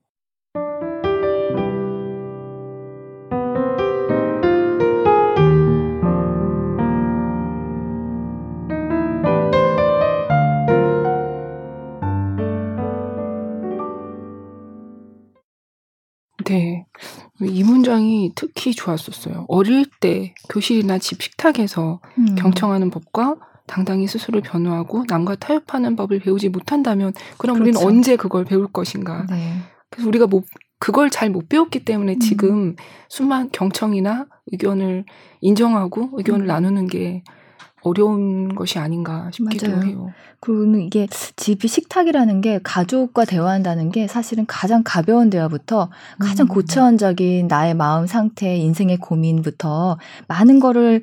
이 17.42 17.64
문장이 17.64 18.34
특히 18.36 18.74
좋았었어요. 18.74 19.46
어릴 19.48 19.86
때 20.00 20.34
교실이나 20.50 20.98
집 20.98 21.22
식탁에서 21.22 22.00
음. 22.18 22.36
경청하는 22.36 22.90
법과 22.90 23.36
당당히 23.66 24.08
스스로 24.08 24.42
변호하고 24.42 25.06
남과 25.08 25.36
타협하는 25.36 25.96
법을 25.96 26.20
배우지 26.20 26.50
못한다면 26.50 27.14
그럼 27.38 27.60
그렇죠. 27.60 27.80
우리는 27.80 27.88
언제 27.88 28.16
그걸 28.16 28.44
배울 28.44 28.68
것인가? 28.68 29.26
네. 29.30 29.54
그래서 29.90 30.08
우리가 30.08 30.28
못 30.28 30.46
그걸 30.80 31.10
잘 31.10 31.30
못 31.30 31.50
배웠기 31.50 31.86
때문에 31.86 32.14
음. 32.16 32.20
지금 32.20 32.76
수만 33.10 33.50
경청이나 33.52 34.26
의견을 34.52 35.06
인정하고 35.42 36.10
의견을 36.14 36.46
음. 36.46 36.48
나누는 36.48 36.88
게 36.88 37.24
어려운 37.82 38.56
것이 38.56 38.80
아닌가 38.80 39.30
싶기도 39.34 39.72
맞아요. 39.72 39.84
해요. 39.84 40.14
그리고 40.42 40.78
이게 40.78 41.08
집이 41.36 41.68
식탁이라는 41.68 42.42
게 42.42 42.60
가족과 42.64 43.26
대화한다는 43.26 43.92
게 43.92 44.08
사실은 44.08 44.46
가장 44.46 44.84
가벼운 44.84 45.30
대화부터 45.30 45.90
가장 46.20 46.46
음. 46.46 46.48
고차원적인 46.48 47.48
나의 47.48 47.74
마음 47.74 48.08
상태, 48.08 48.56
인생의 48.56 48.98
고민부터 48.98 49.98
많은 50.28 50.60
거를 50.60 51.02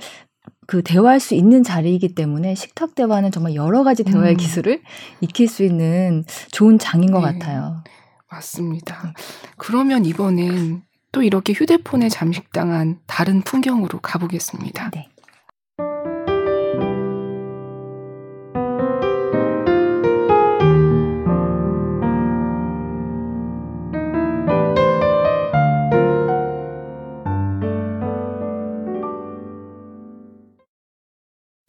그 0.67 0.83
대화할 0.83 1.21
수 1.21 1.35
있는 1.35 1.63
자리이기 1.63 2.15
때문에 2.15 2.55
식탁 2.55 2.95
대화는 2.95 3.31
정말 3.31 3.55
여러 3.55 3.85
가지 3.85 4.05
대화의 4.05 4.35
음. 4.35 4.37
기술을 4.37 4.83
익힐 5.21 5.49
수 5.49 5.63
있는 5.63 6.25
좋은 6.51 6.79
장인 6.79 7.13
것 7.13 7.21
네. 7.21 7.39
같아요. 7.39 7.85
맞습니다. 8.31 9.13
그러면 9.57 10.05
이번엔 10.05 10.83
또 11.13 11.23
이렇게 11.23 11.53
휴대폰에 11.53 12.09
잠식당한 12.09 12.99
다른 13.07 13.43
풍경으로 13.43 14.01
가보겠습니다. 14.01 14.91
네. 14.91 15.09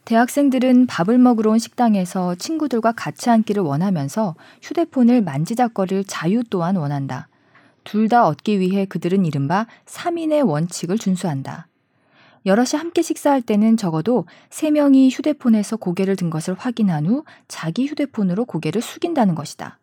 대학생들은 0.08 0.88
밥을 0.88 1.18
먹으러 1.18 1.52
온 1.52 1.60
식당에서 1.60 2.36
친구들과 2.36 2.94
같이 2.94 3.30
앉기를 3.30 3.62
원하면서 3.62 4.36
휴대폰을 4.62 5.22
만지작거릴 5.22 6.06
자유 6.06 6.44
또한 6.50 6.78
원한다. 6.78 7.28
둘 7.84 8.08
다 8.08 8.26
얻기 8.26 8.62
위해 8.62 8.86
그들은 8.86 9.26
이른바 9.26 9.68
3인의 9.86 10.48
원칙을 10.48 10.98
준수한다. 10.98 11.68
여럿이 12.46 12.78
함께 12.78 13.02
식사할 13.02 13.42
때는 13.42 13.76
적어도 13.76 14.26
3명이 14.50 15.12
휴대폰에서 15.12 15.76
고개를 15.76 16.16
든 16.16 16.30
것을 16.30 16.54
확인한 16.54 17.06
후 17.06 17.26
자기 17.50 17.86
휴대폰으로 17.86 18.46
고개를 18.46 18.82
숙인다는 18.82 19.36
것이다. 19.36 19.78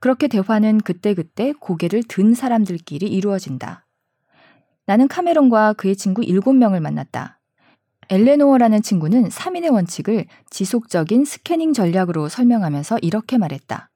그렇게 0.00 0.28
대화는 0.28 0.82
그때그때 0.82 1.54
고개를 1.58 2.02
든 2.02 2.34
사람들끼리 2.34 3.06
이루어진다. 3.06 3.86
나는 4.84 5.08
카메론과 5.08 5.72
그의 5.72 5.96
친구 5.96 6.20
7명을 6.20 6.80
만났다. 6.80 7.35
엘레노어라는 8.08 8.82
친구는 8.82 9.28
3인의 9.28 9.72
원칙을 9.72 10.26
지속적인 10.50 11.24
스캐닝 11.24 11.72
전략으로 11.72 12.28
설명하면서 12.28 12.98
이렇게 13.02 13.36
말했다. 13.36 13.90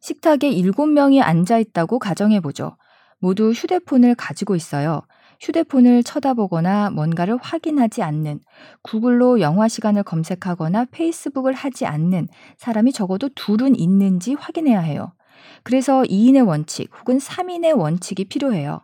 식탁에 0.00 0.50
7명이 0.50 1.20
앉아 1.22 1.58
있다고 1.58 1.98
가정해보죠. 1.98 2.76
모두 3.18 3.50
휴대폰을 3.50 4.14
가지고 4.14 4.56
있어요. 4.56 5.02
휴대폰을 5.40 6.02
쳐다보거나 6.04 6.90
뭔가를 6.90 7.36
확인하지 7.36 8.02
않는, 8.02 8.40
구글로 8.82 9.40
영화 9.40 9.68
시간을 9.68 10.04
검색하거나 10.04 10.86
페이스북을 10.90 11.52
하지 11.52 11.84
않는 11.84 12.28
사람이 12.56 12.92
적어도 12.92 13.28
둘은 13.34 13.76
있는지 13.76 14.34
확인해야 14.34 14.80
해요. 14.80 15.12
그래서 15.64 16.02
2인의 16.02 16.46
원칙 16.46 16.90
혹은 16.98 17.18
3인의 17.18 17.76
원칙이 17.76 18.24
필요해요. 18.24 18.80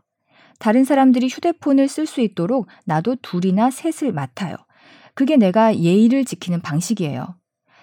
다른 0.64 0.84
사람들이 0.84 1.28
휴대폰을 1.28 1.88
쓸 1.88 2.06
수 2.06 2.22
있도록 2.22 2.68
나도 2.86 3.16
둘이나 3.16 3.70
셋을 3.70 4.14
맡아요. 4.14 4.56
그게 5.12 5.36
내가 5.36 5.76
예의를 5.76 6.24
지키는 6.24 6.62
방식이에요. 6.62 7.36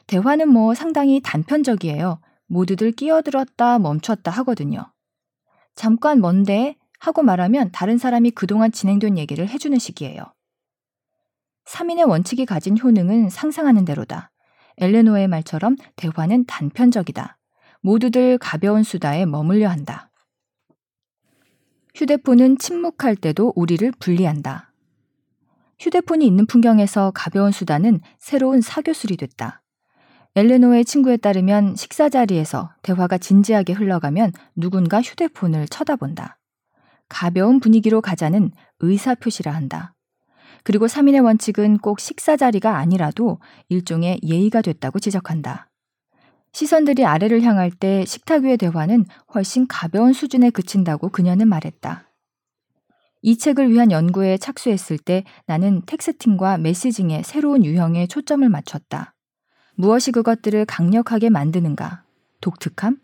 대화는 0.07 0.49
뭐 0.49 0.73
상당히 0.73 1.21
단편적이에요. 1.23 2.19
모두들 2.47 2.93
끼어들었다 2.93 3.77
멈췄다 3.77 4.31
하거든요. 4.31 4.91
잠깐 5.75 6.21
뭔데? 6.21 6.75
하고 6.97 7.21
말하면 7.21 7.69
다른 7.71 7.99
사람이 7.99 8.31
그동안 8.31 8.71
진행된 8.71 9.19
얘기를 9.19 9.47
해주는 9.47 9.77
식이에요. 9.77 10.23
3인의 11.65 12.09
원칙이 12.09 12.47
가진 12.47 12.79
효능은 12.79 13.29
상상하는 13.29 13.85
대로다. 13.85 14.31
엘레노의 14.77 15.27
말처럼 15.27 15.75
대화는 15.97 16.45
단편적이다. 16.47 17.37
모두들 17.81 18.39
가벼운 18.39 18.81
수다에 18.81 19.27
머물려 19.27 19.69
한다. 19.69 20.10
휴대폰은 21.95 22.57
침묵할 22.57 23.15
때도 23.15 23.53
우리를 23.55 23.91
분리한다. 23.99 24.71
휴대폰이 25.79 26.25
있는 26.25 26.45
풍경에서 26.45 27.11
가벼운 27.13 27.51
수다는 27.51 28.01
새로운 28.19 28.61
사교술이 28.61 29.17
됐다. 29.17 29.61
엘레노의 30.35 30.85
친구에 30.85 31.17
따르면 31.17 31.75
식사 31.75 32.07
자리에서 32.07 32.71
대화가 32.83 33.17
진지하게 33.17 33.73
흘러가면 33.73 34.31
누군가 34.55 35.01
휴대폰을 35.01 35.67
쳐다본다. 35.67 36.37
가벼운 37.09 37.59
분위기로 37.59 37.99
가자는 37.99 38.51
의사표시라 38.79 39.51
한다. 39.51 39.93
그리고 40.63 40.85
3인의 40.85 41.23
원칙은 41.25 41.79
꼭 41.79 41.99
식사 41.99 42.37
자리가 42.37 42.77
아니라도 42.77 43.39
일종의 43.67 44.19
예의가 44.23 44.61
됐다고 44.61 44.99
지적한다. 44.99 45.70
시선들이 46.53 47.05
아래를 47.05 47.41
향할 47.43 47.71
때 47.71 48.05
식탁 48.05 48.43
위의 48.43 48.57
대화는 48.57 49.05
훨씬 49.33 49.67
가벼운 49.67 50.13
수준에 50.13 50.49
그친다고 50.49 51.09
그녀는 51.09 51.47
말했다. 51.47 52.07
이 53.23 53.37
책을 53.37 53.71
위한 53.71 53.91
연구에 53.91 54.37
착수했을 54.37 54.97
때 54.97 55.23
나는 55.45 55.81
텍스팅과 55.85 56.57
메시징의 56.57 57.23
새로운 57.23 57.63
유형에 57.63 58.07
초점을 58.07 58.47
맞췄다. 58.47 59.13
무엇이 59.75 60.11
그것들을 60.11 60.65
강력하게 60.65 61.29
만드는가? 61.29 62.03
독특함? 62.41 62.97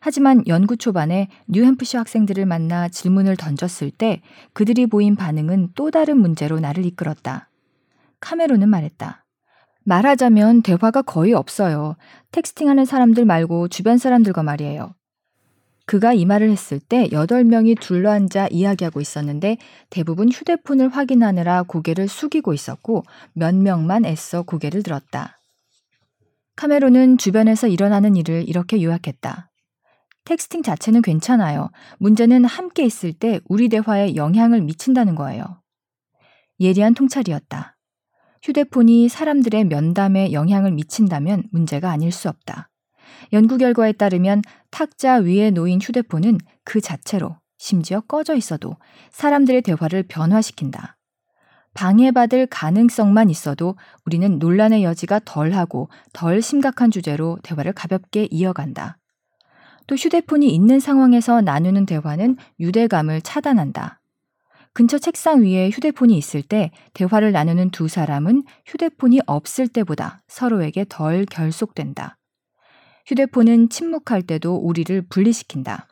하지만 0.00 0.42
연구 0.46 0.76
초반에 0.76 1.28
뉴햄프시 1.46 1.96
학생들을 1.96 2.46
만나 2.46 2.88
질문을 2.88 3.36
던졌을 3.36 3.90
때 3.90 4.22
그들이 4.52 4.86
보인 4.86 5.14
반응은 5.14 5.70
또 5.74 5.90
다른 5.90 6.18
문제로 6.18 6.58
나를 6.58 6.84
이끌었다. 6.86 7.48
카메론은 8.18 8.68
말했다. 8.68 9.24
말하자면 9.84 10.62
대화가 10.62 11.02
거의 11.02 11.32
없어요. 11.32 11.96
텍스팅하는 12.32 12.84
사람들 12.84 13.24
말고 13.24 13.68
주변 13.68 13.98
사람들과 13.98 14.42
말이에요. 14.42 14.94
그가 15.86 16.12
이 16.12 16.24
말을 16.24 16.50
했을 16.50 16.78
때 16.78 17.08
8명이 17.08 17.80
둘러앉아 17.80 18.48
이야기하고 18.52 19.00
있었는데 19.00 19.56
대부분 19.88 20.30
휴대폰을 20.30 20.88
확인하느라 20.88 21.64
고개를 21.64 22.06
숙이고 22.06 22.52
있었고 22.54 23.02
몇 23.32 23.56
명만 23.56 24.04
애써 24.04 24.42
고개를 24.42 24.84
들었다. 24.84 25.40
카메론은 26.54 27.18
주변에서 27.18 27.66
일어나는 27.66 28.14
일을 28.14 28.48
이렇게 28.48 28.82
요약했다. 28.82 29.50
텍스팅 30.26 30.62
자체는 30.62 31.02
괜찮아요. 31.02 31.70
문제는 31.98 32.44
함께 32.44 32.84
있을 32.84 33.12
때 33.12 33.40
우리 33.48 33.68
대화에 33.68 34.14
영향을 34.14 34.60
미친다는 34.60 35.16
거예요. 35.16 35.60
예리한 36.60 36.94
통찰이었다. 36.94 37.79
휴대폰이 38.42 39.08
사람들의 39.08 39.64
면담에 39.64 40.32
영향을 40.32 40.72
미친다면 40.72 41.44
문제가 41.52 41.90
아닐 41.90 42.10
수 42.10 42.28
없다. 42.28 42.70
연구 43.32 43.58
결과에 43.58 43.92
따르면 43.92 44.42
탁자 44.70 45.16
위에 45.16 45.50
놓인 45.50 45.80
휴대폰은 45.80 46.38
그 46.64 46.80
자체로 46.80 47.36
심지어 47.58 48.00
꺼져 48.00 48.34
있어도 48.34 48.76
사람들의 49.10 49.62
대화를 49.62 50.04
변화시킨다. 50.04 50.96
방해받을 51.74 52.46
가능성만 52.46 53.30
있어도 53.30 53.76
우리는 54.04 54.38
논란의 54.38 54.82
여지가 54.82 55.20
덜하고 55.24 55.88
덜 56.12 56.42
심각한 56.42 56.90
주제로 56.90 57.38
대화를 57.42 57.72
가볍게 57.72 58.26
이어간다. 58.30 58.96
또 59.86 59.94
휴대폰이 59.94 60.48
있는 60.48 60.80
상황에서 60.80 61.40
나누는 61.42 61.86
대화는 61.86 62.36
유대감을 62.58 63.22
차단한다. 63.22 63.99
근처 64.72 64.98
책상 64.98 65.42
위에 65.42 65.70
휴대폰이 65.70 66.16
있을 66.16 66.42
때 66.42 66.70
대화를 66.94 67.32
나누는 67.32 67.70
두 67.70 67.88
사람은 67.88 68.44
휴대폰이 68.66 69.20
없을 69.26 69.68
때보다 69.68 70.22
서로에게 70.28 70.86
덜 70.88 71.26
결속된다. 71.26 72.16
휴대폰은 73.06 73.68
침묵할 73.68 74.22
때도 74.22 74.54
우리를 74.56 75.02
분리시킨다. 75.08 75.88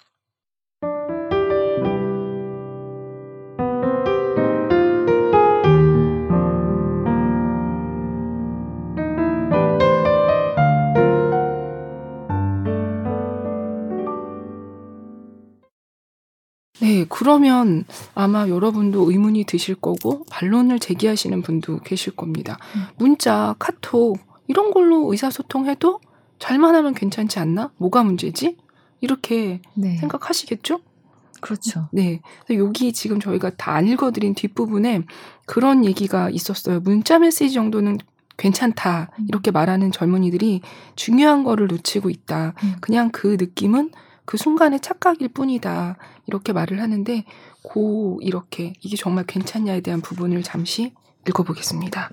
네, 16.81 17.05
그러면 17.09 17.85
아마 18.15 18.49
여러분도 18.49 19.11
의문이 19.11 19.45
드실 19.45 19.75
거고 19.75 20.25
반론을 20.31 20.79
제기하시는 20.79 21.43
분도 21.43 21.81
계실 21.81 22.15
겁니다. 22.15 22.59
음. 22.77 22.83
문자, 22.97 23.55
카톡 23.59 24.19
이런 24.47 24.71
걸로 24.71 25.11
의사소통해도 25.11 26.01
잘만 26.39 26.75
하면 26.77 26.95
괜찮지 26.95 27.39
않나? 27.39 27.71
뭐가 27.77 28.03
문제지? 28.05 28.57
이렇게 29.01 29.61
네. 29.75 29.97
생각하시겠죠? 29.99 30.81
그렇죠. 31.41 31.89
네. 31.93 32.21
여기 32.51 32.93
지금 32.93 33.21
저희가 33.21 33.51
다 33.51 33.73
안 33.73 33.87
읽어드린 33.87 34.35
뒷부분에 34.35 35.03
그런 35.47 35.85
얘기가 35.85 36.31
있었어요. 36.31 36.81
문자 36.81 37.19
메시지 37.19 37.55
정도는 37.55 37.99
괜찮다. 38.37 39.11
음. 39.19 39.27
이렇게 39.29 39.51
말하는 39.51 39.93
젊은이들이 39.93 40.63
중요한 40.97 41.45
거를 41.45 41.67
놓치고 41.69 42.11
있다. 42.11 42.55
음. 42.63 42.75
그냥 42.81 43.11
그 43.11 43.37
느낌은 43.39 43.91
그 44.29 44.37
순간의 44.37 44.81
착각일 44.81 45.29
뿐이다. 45.31 45.97
이렇게 46.27 46.53
말을 46.53 46.83
하는데, 46.83 47.25
고, 47.63 48.19
이렇게, 48.21 48.75
이게 48.83 48.95
정말 48.95 49.25
괜찮냐에 49.25 49.81
대한 49.81 50.03
부분을 50.03 50.43
잠시 50.43 50.93
읽어보겠습니다. 51.27 52.11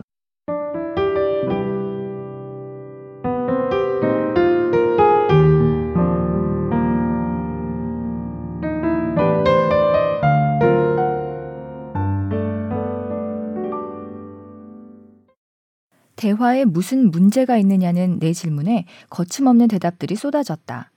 대화에 16.15 16.63
무슨 16.63 17.11
문제가 17.11 17.57
있느냐는 17.57 18.19
내 18.19 18.31
질문에 18.31 18.85
거침없는 19.09 19.67
대답들이 19.67 20.15
쏟아졌다. 20.15 20.91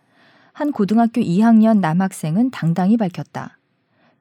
한 0.59 0.73
고등학교 0.73 1.21
2학년 1.21 1.79
남학생은 1.79 2.51
당당히 2.51 2.97
밝혔다. 2.97 3.61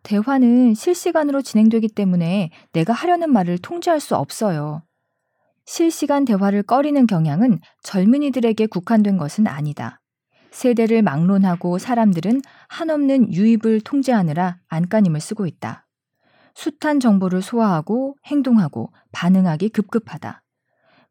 대화는 0.04 0.76
실시간으로 0.76 1.42
진행되기 1.42 1.88
때문에 1.88 2.52
내가 2.74 2.94
하려는 2.94 3.34
말을 3.34 3.58
통제할 3.58 4.00
수 4.00 4.16
없어요. 4.16 4.84
실시간 5.66 6.26
대화를 6.26 6.62
꺼리는 6.62 7.08
경향은 7.08 7.58
젊은이들에게 7.82 8.68
국한된 8.68 9.18
것은 9.18 9.48
아니다. 9.48 10.00
세대를 10.52 11.02
막론하고 11.02 11.80
사람들은 11.80 12.44
한없는 12.70 13.34
유입을 13.34 13.82
통제하느라 13.82 14.60
안간힘을 14.68 15.20
쓰고 15.20 15.48
있다. 15.48 15.88
숱한 16.54 17.00
정보를 17.00 17.42
소화하고 17.42 18.16
행동하고 18.28 18.92
반응하기 19.12 19.70
급급하다. 19.70 20.44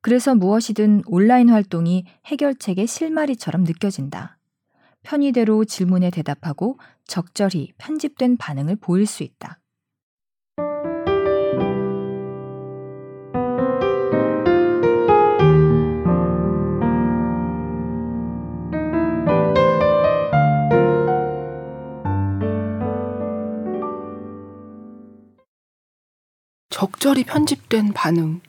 그래서 0.02 0.36
무엇이든 0.36 1.02
온라인 1.06 1.48
활동이 1.48 2.04
해결책의 2.26 2.86
실마리처럼 2.86 3.64
느껴진다. 3.64 4.35
편의대로 5.06 5.64
질문에 5.64 6.10
대답하고 6.10 6.80
적절히 7.06 7.72
편집된 7.78 8.38
반응을 8.38 8.74
보일 8.74 9.06
수 9.06 9.22
있다. 9.22 9.60
적절히 26.68 27.22
편집된 27.22 27.92
반응. 27.92 28.40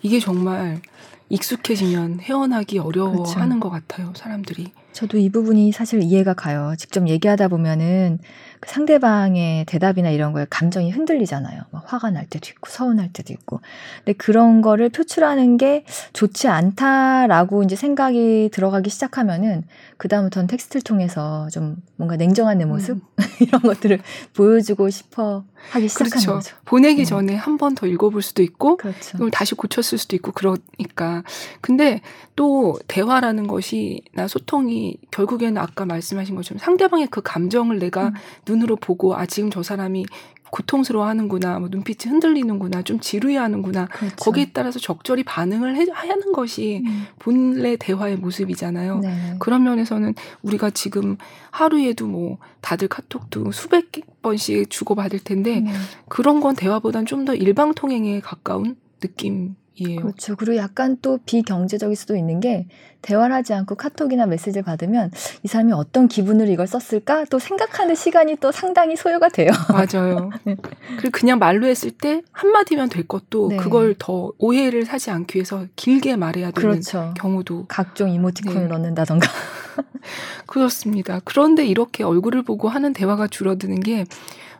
이게 0.00 0.18
정말 0.18 0.80
익숙해지면 1.28 2.20
헤어나기 2.20 2.78
어려워하는 2.78 3.60
그렇죠. 3.60 3.60
것 3.60 3.70
같아요, 3.70 4.14
사람들이. 4.16 4.72
저도 4.96 5.18
이 5.18 5.28
부분이 5.28 5.72
사실 5.72 6.02
이해가 6.02 6.32
가요. 6.32 6.72
직접 6.78 7.06
얘기하다 7.06 7.48
보면은 7.48 8.18
그 8.60 8.70
상대방의 8.70 9.66
대답이나 9.66 10.08
이런 10.08 10.32
거에 10.32 10.46
감정이 10.48 10.90
흔들리잖아요. 10.90 11.60
막 11.70 11.84
화가 11.92 12.10
날 12.10 12.24
때도 12.26 12.48
있고 12.48 12.70
서운할 12.70 13.12
때도 13.12 13.34
있고. 13.34 13.60
근데 13.98 14.14
그런 14.16 14.62
거를 14.62 14.88
표출하는 14.88 15.58
게 15.58 15.84
좋지 16.14 16.48
않다라고 16.48 17.62
이제 17.62 17.76
생각이 17.76 18.48
들어가기 18.54 18.88
시작하면은 18.88 19.64
그다음부터는 19.98 20.46
텍스트를 20.46 20.80
통해서 20.80 21.46
좀 21.52 21.76
뭔가 21.96 22.16
냉정한 22.16 22.56
내 22.56 22.64
모습 22.64 22.96
음. 22.96 23.00
이런 23.40 23.60
것들을 23.60 24.00
보여주고 24.34 24.88
싶어 24.88 25.44
하기 25.72 25.88
시작하는 25.88 26.10
그렇죠. 26.10 26.32
거죠. 26.34 26.56
보내기 26.64 27.02
네. 27.02 27.04
전에 27.04 27.34
한 27.34 27.58
번 27.58 27.74
더 27.74 27.86
읽어볼 27.86 28.22
수도 28.22 28.42
있고 28.42 28.78
그렇죠. 28.78 29.12
그걸 29.12 29.30
다시 29.30 29.54
고쳤을 29.54 29.98
수도 29.98 30.16
있고 30.16 30.32
그러니까. 30.32 31.22
근데 31.60 32.00
또 32.34 32.78
대화라는 32.88 33.46
것이 33.46 34.02
나 34.14 34.28
소통이 34.28 34.85
사람이 34.86 34.98
결국에는 35.10 35.60
아까 35.60 35.84
말씀하신 35.84 36.36
것처럼 36.36 36.58
상대방의 36.58 37.08
그 37.10 37.20
감정을 37.22 37.78
내가 37.78 38.08
음. 38.08 38.14
눈으로 38.46 38.76
보고 38.76 39.16
아 39.16 39.26
지금 39.26 39.50
저 39.50 39.62
사람이 39.62 40.06
고통스러워하는구나, 40.48 41.58
뭐 41.58 41.68
눈빛이 41.68 42.08
흔들리는구나, 42.08 42.82
좀 42.82 43.00
지루해하는구나. 43.00 43.86
그렇죠. 43.86 44.14
거기에 44.16 44.50
따라서 44.52 44.78
적절히 44.78 45.24
반응을 45.24 45.74
해, 45.76 45.86
하는 45.92 46.32
것이 46.32 46.82
음. 46.86 47.06
본래 47.18 47.76
대화의 47.76 48.16
모습이잖아요. 48.16 49.00
네. 49.00 49.36
그런 49.40 49.64
면에서는 49.64 50.14
우리가 50.42 50.70
지금 50.70 51.16
하루에도 51.50 52.06
뭐 52.06 52.38
다들 52.60 52.86
카톡도 52.86 53.50
수백 53.50 53.90
번씩 54.22 54.70
주고받을 54.70 55.18
텐데 55.18 55.60
네. 55.60 55.72
그런 56.08 56.40
건 56.40 56.54
대화보단 56.54 57.06
좀 57.06 57.26
더 57.26 57.34
일방통행에 57.34 58.20
가까운 58.20 58.76
느낌 59.00 59.56
이에요. 59.76 60.00
그렇죠. 60.00 60.36
그리고 60.36 60.56
약간 60.56 60.96
또 61.02 61.18
비경제적일 61.24 61.96
수도 61.96 62.16
있는 62.16 62.40
게 62.40 62.66
대화를 63.02 63.34
하지 63.34 63.54
않고 63.54 63.74
카톡이나 63.76 64.26
메시지를 64.26 64.62
받으면 64.64 65.10
이 65.42 65.48
사람이 65.48 65.72
어떤 65.72 66.08
기분으로 66.08 66.50
이걸 66.50 66.66
썼을까 66.66 67.26
또 67.26 67.38
생각하는 67.38 67.94
시간이 67.94 68.36
또 68.36 68.50
상당히 68.50 68.96
소요가 68.96 69.28
돼요. 69.28 69.50
맞아요. 69.70 70.30
그리고 70.98 71.10
그냥 71.12 71.38
말로 71.38 71.66
했을 71.66 71.90
때 71.90 72.22
한마디면 72.32 72.88
될 72.88 73.06
것도 73.06 73.50
네. 73.50 73.56
그걸 73.56 73.94
더 73.98 74.32
오해를 74.38 74.84
사지 74.84 75.10
않기 75.10 75.36
위해서 75.36 75.66
길게 75.76 76.16
말해야 76.16 76.50
되는 76.50 76.70
그렇죠. 76.70 77.14
경우도 77.16 77.66
각종 77.68 78.10
이모티콘을 78.10 78.62
네. 78.62 78.68
넣는다던가. 78.68 79.28
그렇습니다. 80.46 81.20
그런데 81.24 81.66
이렇게 81.66 82.02
얼굴을 82.02 82.42
보고 82.42 82.68
하는 82.68 82.92
대화가 82.92 83.28
줄어드는 83.28 83.80
게 83.80 84.04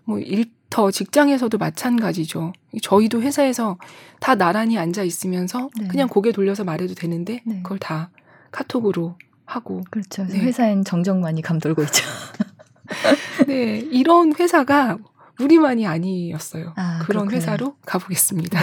뭐 0.07 0.19
일터 0.21 0.91
직장에서도 0.91 1.59
마찬가지죠. 1.59 2.53
저희도 2.81 3.23
회사에서 3.23 3.77
다 4.21 4.35
나란히 4.37 4.79
앉아 4.79 5.03
있으면서 5.03 5.69
네. 5.79 5.89
그냥 5.89 6.09
고개 6.09 6.33
돌려서 6.33 6.65
말해도 6.65 6.95
되는데 6.95 7.43
네. 7.45 7.61
그걸 7.63 7.79
다 7.79 8.11
카톡으로 8.53 9.17
하고 9.45 9.85
그렇죠. 9.91 10.25
네. 10.25 10.39
회사엔 10.39 10.85
정정만이 10.85 11.43
감돌고 11.43 11.83
있죠. 11.83 12.05
네, 13.49 13.79
이런 13.91 14.35
회사가 14.39 14.99
우리만이 15.41 15.87
아니었어요. 15.87 16.73
아, 16.77 17.01
그런 17.03 17.27
그렇군요. 17.27 17.37
회사로 17.37 17.77
가보겠습니다. 17.85 18.61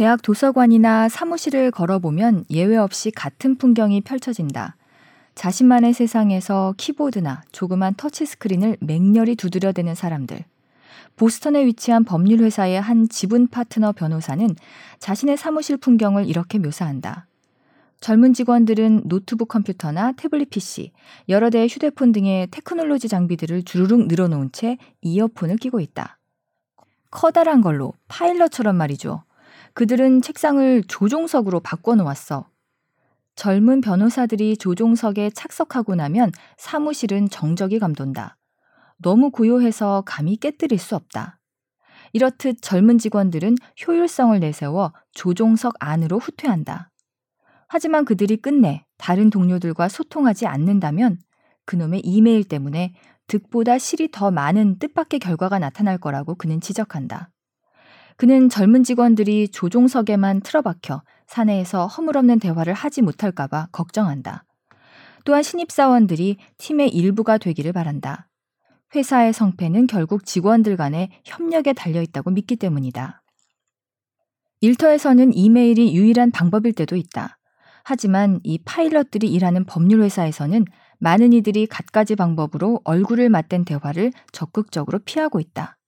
대학 0.00 0.22
도서관이나 0.22 1.10
사무실을 1.10 1.70
걸어보면 1.70 2.46
예외 2.48 2.78
없이 2.78 3.10
같은 3.10 3.56
풍경이 3.56 4.00
펼쳐진다. 4.00 4.76
자신만의 5.34 5.92
세상에서 5.92 6.72
키보드나 6.78 7.42
조그만 7.52 7.92
터치스크린을 7.92 8.78
맹렬히 8.80 9.36
두드려대는 9.36 9.94
사람들. 9.94 10.42
보스턴에 11.16 11.66
위치한 11.66 12.04
법률회사의 12.04 12.80
한 12.80 13.10
지분 13.10 13.46
파트너 13.46 13.92
변호사는 13.92 14.48
자신의 15.00 15.36
사무실 15.36 15.76
풍경을 15.76 16.26
이렇게 16.26 16.58
묘사한다. 16.58 17.26
젊은 18.00 18.32
직원들은 18.32 19.02
노트북 19.04 19.48
컴퓨터나 19.48 20.12
태블릿 20.12 20.48
PC, 20.48 20.92
여러 21.28 21.50
대의 21.50 21.68
휴대폰 21.68 22.12
등의 22.12 22.48
테크놀로지 22.50 23.06
장비들을 23.06 23.64
주르륵 23.64 24.06
늘어놓은 24.06 24.52
채 24.52 24.78
이어폰을 25.02 25.58
끼고 25.58 25.78
있다. 25.78 26.18
커다란 27.10 27.60
걸로 27.60 27.92
파일럿처럼 28.08 28.76
말이죠. 28.76 29.24
그들은 29.80 30.20
책상을 30.20 30.84
조종석으로 30.88 31.60
바꿔놓았어. 31.60 32.50
젊은 33.34 33.80
변호사들이 33.80 34.58
조종석에 34.58 35.30
착석하고 35.30 35.94
나면 35.94 36.32
사무실은 36.58 37.30
정적이 37.30 37.78
감돈다. 37.78 38.36
너무 38.98 39.30
고요해서 39.30 40.02
감히 40.04 40.36
깨뜨릴 40.36 40.78
수 40.78 40.96
없다. 40.96 41.38
이렇듯 42.12 42.60
젊은 42.60 42.98
직원들은 42.98 43.56
효율성을 43.86 44.38
내세워 44.38 44.92
조종석 45.12 45.76
안으로 45.80 46.18
후퇴한다. 46.18 46.90
하지만 47.66 48.04
그들이 48.04 48.36
끝내 48.36 48.84
다른 48.98 49.30
동료들과 49.30 49.88
소통하지 49.88 50.46
않는다면 50.46 51.16
그놈의 51.64 52.02
이메일 52.04 52.44
때문에 52.44 52.92
득보다 53.28 53.78
실이 53.78 54.10
더 54.12 54.30
많은 54.30 54.78
뜻밖의 54.78 55.20
결과가 55.20 55.58
나타날 55.58 55.96
거라고 55.96 56.34
그는 56.34 56.60
지적한다. 56.60 57.30
그는 58.20 58.50
젊은 58.50 58.84
직원들이 58.84 59.48
조종석에만 59.48 60.42
틀어박혀 60.42 61.00
사내에서 61.26 61.86
허물없는 61.86 62.38
대화를 62.38 62.74
하지 62.74 63.00
못할까봐 63.00 63.68
걱정한다. 63.72 64.44
또한 65.24 65.42
신입사원들이 65.42 66.36
팀의 66.58 66.90
일부가 66.90 67.38
되기를 67.38 67.72
바란다. 67.72 68.28
회사의 68.94 69.32
성패는 69.32 69.86
결국 69.86 70.26
직원들 70.26 70.76
간의 70.76 71.08
협력에 71.24 71.72
달려 71.72 72.02
있다고 72.02 72.28
믿기 72.32 72.56
때문이다. 72.56 73.22
일터에서는 74.60 75.32
이메일이 75.32 75.96
유일한 75.96 76.30
방법일 76.30 76.74
때도 76.74 76.96
있다. 76.96 77.38
하지만 77.84 78.40
이 78.42 78.58
파일럿들이 78.58 79.32
일하는 79.32 79.64
법률회사에서는 79.64 80.66
많은 80.98 81.32
이들이 81.32 81.66
갖가지 81.68 82.16
방법으로 82.16 82.82
얼굴을 82.84 83.30
맞댄 83.30 83.64
대화를 83.64 84.12
적극적으로 84.30 84.98
피하고 84.98 85.40
있다. 85.40 85.78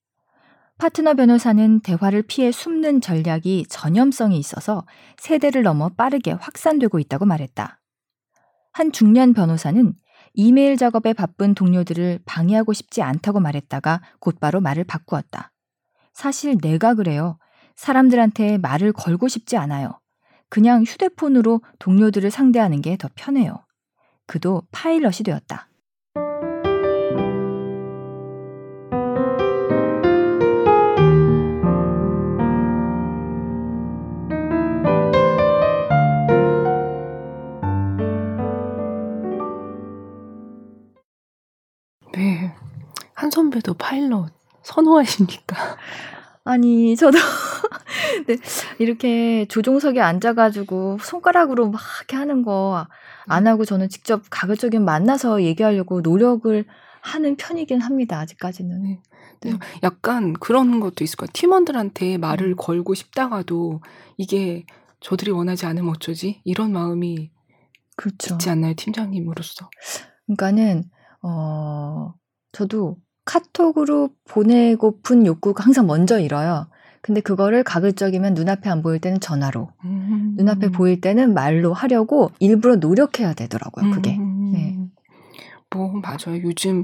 파트너 0.82 1.14
변호사는 1.14 1.78
대화를 1.78 2.22
피해 2.22 2.50
숨는 2.50 3.00
전략이 3.00 3.66
전염성이 3.68 4.36
있어서 4.36 4.84
세대를 5.16 5.62
넘어 5.62 5.90
빠르게 5.90 6.32
확산되고 6.32 6.98
있다고 6.98 7.24
말했다. 7.24 7.78
한 8.72 8.90
중년 8.90 9.32
변호사는 9.32 9.94
이메일 10.34 10.76
작업에 10.76 11.12
바쁜 11.12 11.54
동료들을 11.54 12.22
방해하고 12.24 12.72
싶지 12.72 13.00
않다고 13.00 13.38
말했다가 13.38 14.00
곧바로 14.18 14.60
말을 14.60 14.82
바꾸었다. 14.82 15.52
사실 16.14 16.58
내가 16.58 16.94
그래요. 16.94 17.38
사람들한테 17.76 18.58
말을 18.58 18.92
걸고 18.92 19.28
싶지 19.28 19.56
않아요. 19.56 20.00
그냥 20.48 20.82
휴대폰으로 20.82 21.60
동료들을 21.78 22.28
상대하는 22.32 22.82
게 22.82 22.96
더 22.96 23.08
편해요. 23.14 23.64
그도 24.26 24.62
파일럿이 24.72 25.18
되었다. 25.24 25.68
선배도 43.32 43.74
파일럿 43.74 44.30
선호하십니까? 44.62 45.56
아니, 46.44 46.96
저도 46.96 47.18
네, 48.26 48.36
이렇게 48.78 49.46
조종석에 49.48 50.00
앉아가지고 50.00 50.98
손가락으로 51.00 51.70
막 51.70 51.80
이렇게 52.00 52.16
하는 52.16 52.42
거 52.42 52.86
안 53.26 53.46
하고 53.46 53.64
저는 53.64 53.88
직접 53.88 54.22
가급적이면 54.30 54.84
만나서 54.84 55.42
얘기하려고 55.42 56.00
노력을 56.00 56.64
하는 57.00 57.36
편이긴 57.36 57.80
합니다. 57.80 58.20
아직까지는. 58.20 58.82
네. 58.82 59.00
네. 59.40 59.58
약간 59.82 60.34
그런 60.34 60.80
것도 60.80 61.02
있을 61.02 61.16
거예요. 61.16 61.28
팀원들한테 61.32 62.18
말을 62.18 62.50
음. 62.50 62.56
걸고 62.56 62.94
싶다가도 62.94 63.80
이게 64.16 64.64
저들이 65.00 65.32
원하지 65.32 65.66
않으면 65.66 65.90
어쩌지? 65.90 66.40
이런 66.44 66.72
마음이 66.72 67.32
그렇죠. 67.96 68.34
있지 68.34 68.50
않나요, 68.50 68.74
팀장님으로서? 68.76 69.68
그러니까는 70.26 70.84
어 71.22 72.14
저도 72.52 72.98
카톡으로 73.24 74.10
보내고픈 74.28 75.26
욕구가 75.26 75.64
항상 75.64 75.86
먼저 75.86 76.18
일어요. 76.18 76.66
근데 77.00 77.20
그거를 77.20 77.64
가급적이면 77.64 78.34
눈앞에 78.34 78.70
안 78.70 78.80
보일 78.80 79.00
때는 79.00 79.18
전화로, 79.18 79.70
음. 79.84 80.34
눈앞에 80.36 80.70
보일 80.70 81.00
때는 81.00 81.34
말로 81.34 81.72
하려고 81.72 82.30
일부러 82.38 82.76
노력해야 82.76 83.34
되더라고요. 83.34 83.90
그게. 83.90 84.16
음. 84.16 84.52
네. 84.52 84.78
뭐 85.74 85.90
맞아요. 86.00 86.40
요즘 86.42 86.82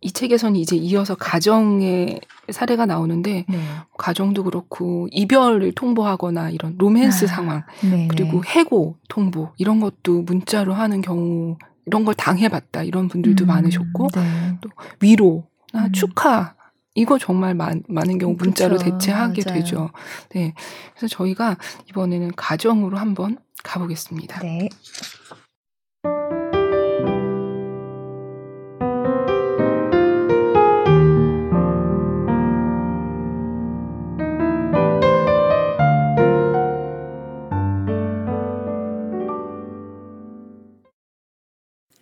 이 0.00 0.10
책에서는 0.10 0.56
이제 0.56 0.76
이어서 0.76 1.14
가정의 1.14 2.20
사례가 2.50 2.86
나오는데 2.86 3.44
네. 3.48 3.58
가정도 3.98 4.44
그렇고 4.44 5.08
이별을 5.10 5.72
통보하거나 5.72 6.50
이런 6.50 6.76
로맨스 6.78 7.24
아, 7.24 7.28
상황 7.28 7.62
네. 7.82 8.08
그리고 8.08 8.44
해고 8.44 8.96
통보 9.08 9.50
이런 9.58 9.80
것도 9.80 10.22
문자로 10.22 10.72
하는 10.72 11.00
경우 11.02 11.56
이런 11.86 12.04
걸 12.04 12.14
당해봤다 12.14 12.84
이런 12.84 13.08
분들도 13.08 13.44
음, 13.44 13.46
많으셨고 13.48 14.08
네. 14.14 14.58
위로 15.00 15.44
나 15.72 15.86
음. 15.86 15.92
축하 15.92 16.54
이거 16.94 17.18
정말 17.18 17.54
많, 17.54 17.82
많은 17.88 18.18
경우 18.18 18.34
문자로 18.38 18.76
그쵸, 18.76 18.90
대체하게 18.90 19.42
맞아요. 19.46 19.58
되죠. 19.60 19.90
네, 20.34 20.54
그래서 20.94 21.08
저희가 21.08 21.56
이번에는 21.88 22.32
가정으로 22.36 22.98
한번 22.98 23.38
가보겠습니다. 23.64 24.40
네. 24.40 24.68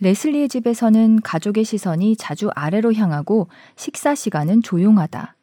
레슬리의 0.03 0.49
집에서는 0.49 1.21
가족의 1.21 1.65
시선이 1.65 2.17
자주 2.17 2.49
아래로 2.55 2.95
향하고 2.95 3.49
식사 3.77 4.15
시간은 4.15 4.63
조용하다. 4.63 5.37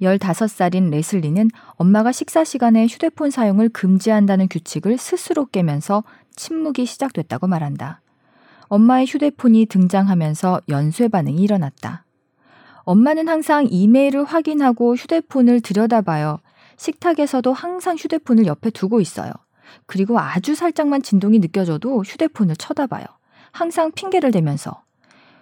15살인 0.00 0.90
레슬리는 0.90 1.48
엄마가 1.70 2.12
식사 2.12 2.44
시간에 2.44 2.86
휴대폰 2.86 3.30
사용을 3.30 3.68
금지한다는 3.68 4.48
규칙을 4.48 4.98
스스로 4.98 5.46
깨면서 5.46 6.04
침묵이 6.36 6.86
시작됐다고 6.86 7.48
말한다. 7.48 8.00
엄마의 8.68 9.06
휴대폰이 9.06 9.66
등장하면서 9.66 10.62
연쇄 10.68 11.08
반응이 11.08 11.42
일어났다. 11.42 12.04
엄마는 12.84 13.26
항상 13.28 13.66
이메일을 13.68 14.24
확인하고 14.24 14.94
휴대폰을 14.94 15.60
들여다봐요. 15.60 16.38
식탁에서도 16.76 17.52
항상 17.52 17.96
휴대폰을 17.96 18.46
옆에 18.46 18.70
두고 18.70 19.00
있어요. 19.00 19.32
그리고 19.86 20.20
아주 20.20 20.54
살짝만 20.54 21.02
진동이 21.02 21.40
느껴져도 21.40 22.02
휴대폰을 22.02 22.54
쳐다봐요. 22.56 23.04
항상 23.56 23.90
핑계를 23.92 24.30
대면서. 24.32 24.82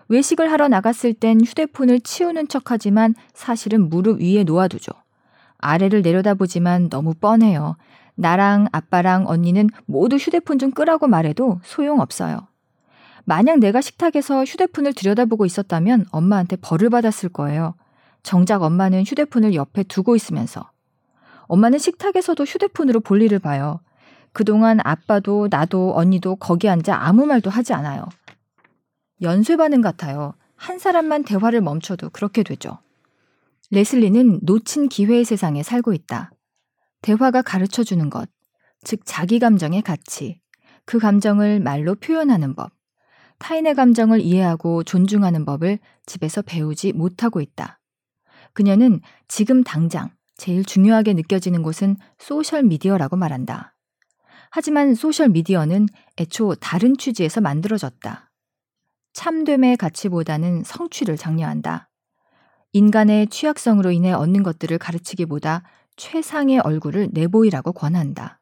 외식을 0.09 0.51
하러 0.53 0.69
나갔을 0.69 1.15
땐 1.15 1.41
휴대폰을 1.41 2.01
치우는 2.01 2.49
척 2.49 2.71
하지만 2.71 3.15
사실은 3.33 3.89
무릎 3.89 4.21
위에 4.21 4.45
놓아두죠. 4.45 4.93
아래를 5.59 6.03
내려다보지만 6.03 6.91
너무 6.91 7.15
뻔해요. 7.15 7.77
나랑 8.15 8.69
아빠랑 8.71 9.27
언니는 9.27 9.71
모두 9.87 10.17
휴대폰 10.17 10.59
좀 10.59 10.71
끄라고 10.71 11.09
말해도 11.09 11.61
소용없어요. 11.65 12.47
만약 13.25 13.59
내가 13.59 13.81
식탁에서 13.81 14.45
휴대폰을 14.45 14.93
들여다보고 14.93 15.47
있었다면 15.47 16.07
엄마한테 16.11 16.57
벌을 16.57 16.91
받았을 16.91 17.31
거예요. 17.31 17.75
정작 18.23 18.63
엄마는 18.63 19.03
휴대폰을 19.05 19.55
옆에 19.55 19.83
두고 19.83 20.15
있으면서. 20.15 20.71
엄마는 21.47 21.79
식탁에서도 21.79 22.45
휴대폰으로 22.45 23.01
볼일을 23.01 23.39
봐요. 23.39 23.81
그동안 24.35 24.81
아빠도 24.83 25.47
나도 25.49 25.97
언니도 25.97 26.37
거기 26.37 26.69
앉아 26.69 26.95
아무 26.95 27.25
말도 27.25 27.51
하지 27.51 27.73
않아요. 27.73 28.05
연쇄 29.23 29.57
반응 29.57 29.81
같아요. 29.81 30.35
한 30.57 30.81
사람만 30.81 31.23
대화를 31.23 31.61
멈춰도 31.61 32.11
그렇게 32.11 32.43
되죠. 32.43 32.79
레슬리는 33.71 34.41
놓친 34.43 34.89
기회의 34.89 35.25
세상에 35.25 35.63
살고 35.63 35.93
있다. 35.93 36.33
대화가 37.01 37.43
가르쳐 37.43 37.85
주는 37.85 38.11
것, 38.11 38.29
즉 38.83 39.01
자기 39.05 39.39
감정의 39.39 39.83
가치, 39.83 40.41
그 40.85 40.99
감정을 40.99 41.61
말로 41.61 41.95
표현하는 41.95 42.57
법, 42.57 42.73
타인의 43.39 43.75
감정을 43.75 44.21
이해하고 44.21 44.83
존중하는 44.83 45.45
법을 45.45 45.79
집에서 46.07 46.43
배우지 46.43 46.93
못하고 46.93 47.41
있다. 47.41 47.79
그녀는 48.53 49.01
지금 49.29 49.63
당장 49.63 50.11
제일 50.37 50.65
중요하게 50.65 51.15
느껴지는 51.15 51.63
곳은 51.63 51.97
소셜미디어라고 52.19 53.17
말한다. 53.17 53.74
하지만 54.57 54.95
소셜미디어는 54.95 55.89
애초 56.21 56.55
다른 56.55 56.97
취지에서 56.97 57.41
만들어졌다. 57.41 58.31
참됨의 59.13 59.77
가치보다는 59.77 60.63
성취를 60.63 61.17
장려한다. 61.17 61.89
인간의 62.73 63.27
취약성으로 63.31 63.91
인해 63.91 64.13
얻는 64.13 64.45
것들을 64.45 64.79
가르치기보다 64.79 65.65
최상의 65.97 66.61
얼굴을 66.61 67.09
내보이라고 67.11 67.73
권한다. 67.73 68.39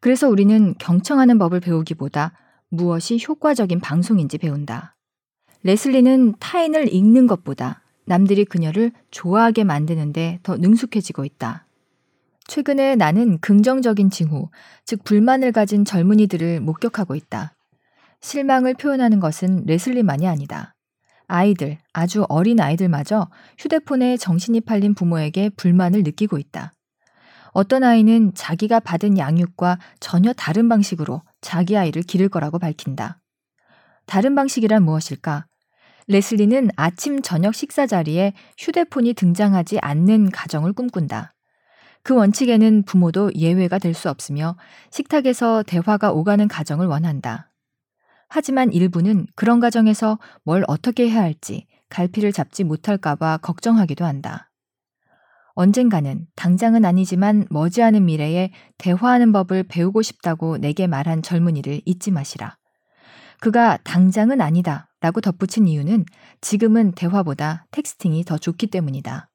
그래서 0.00 0.28
우리는 0.28 0.74
경청하는 0.78 1.38
법을 1.38 1.60
배우기보다 1.60 2.34
무엇이 2.68 3.18
효과적인 3.26 3.80
방송인지 3.80 4.36
배운다. 4.36 4.96
레슬리는 5.62 6.34
타인을 6.40 6.92
읽는 6.92 7.26
것보다 7.26 7.80
남들이 8.04 8.44
그녀를 8.44 8.92
좋아하게 9.10 9.64
만드는데 9.64 10.40
더 10.42 10.58
능숙해지고 10.58 11.24
있다. 11.24 11.64
최근에 12.48 12.96
나는 12.96 13.38
긍정적인 13.38 14.10
징후, 14.10 14.50
즉 14.84 15.04
불만을 15.04 15.52
가진 15.52 15.84
젊은이들을 15.84 16.60
목격하고 16.60 17.14
있다. 17.14 17.54
실망을 18.20 18.74
표현하는 18.74 19.20
것은 19.20 19.64
레슬리만이 19.66 20.26
아니다. 20.26 20.74
아이들, 21.26 21.78
아주 21.92 22.24
어린 22.28 22.60
아이들마저 22.60 23.28
휴대폰에 23.58 24.16
정신이 24.16 24.60
팔린 24.62 24.94
부모에게 24.94 25.50
불만을 25.56 26.02
느끼고 26.02 26.38
있다. 26.38 26.72
어떤 27.52 27.84
아이는 27.84 28.32
자기가 28.34 28.80
받은 28.80 29.18
양육과 29.18 29.78
전혀 30.00 30.32
다른 30.32 30.68
방식으로 30.68 31.22
자기 31.40 31.76
아이를 31.76 32.02
기를 32.02 32.28
거라고 32.28 32.58
밝힌다. 32.58 33.20
다른 34.06 34.34
방식이란 34.34 34.82
무엇일까? 34.82 35.46
레슬리는 36.08 36.70
아침 36.76 37.22
저녁 37.22 37.54
식사 37.54 37.86
자리에 37.86 38.32
휴대폰이 38.58 39.14
등장하지 39.14 39.78
않는 39.80 40.30
가정을 40.30 40.72
꿈꾼다. 40.72 41.32
그 42.02 42.14
원칙에는 42.14 42.82
부모도 42.82 43.32
예외가 43.34 43.78
될 43.78 43.94
수 43.94 44.10
없으며 44.10 44.56
식탁에서 44.90 45.62
대화가 45.62 46.12
오가는 46.12 46.46
가정을 46.48 46.86
원한다. 46.86 47.50
하지만 48.28 48.72
일부는 48.72 49.26
그런 49.36 49.60
가정에서 49.60 50.18
뭘 50.44 50.64
어떻게 50.66 51.10
해야 51.10 51.22
할지 51.22 51.66
갈피를 51.90 52.32
잡지 52.32 52.64
못할까봐 52.64 53.38
걱정하기도 53.38 54.04
한다. 54.04 54.50
언젠가는 55.54 56.26
당장은 56.34 56.86
아니지만 56.86 57.46
머지않은 57.50 58.06
미래에 58.06 58.50
대화하는 58.78 59.32
법을 59.32 59.64
배우고 59.64 60.00
싶다고 60.00 60.56
내게 60.56 60.86
말한 60.86 61.22
젊은이를 61.22 61.82
잊지 61.84 62.10
마시라. 62.10 62.56
그가 63.40 63.76
당장은 63.84 64.40
아니다 64.40 64.88
라고 65.00 65.20
덧붙인 65.20 65.68
이유는 65.68 66.06
지금은 66.40 66.92
대화보다 66.92 67.66
텍스팅이 67.70 68.24
더 68.24 68.38
좋기 68.38 68.68
때문이다. 68.68 69.28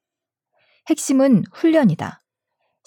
핵심은 0.90 1.44
훈련이다. 1.52 2.20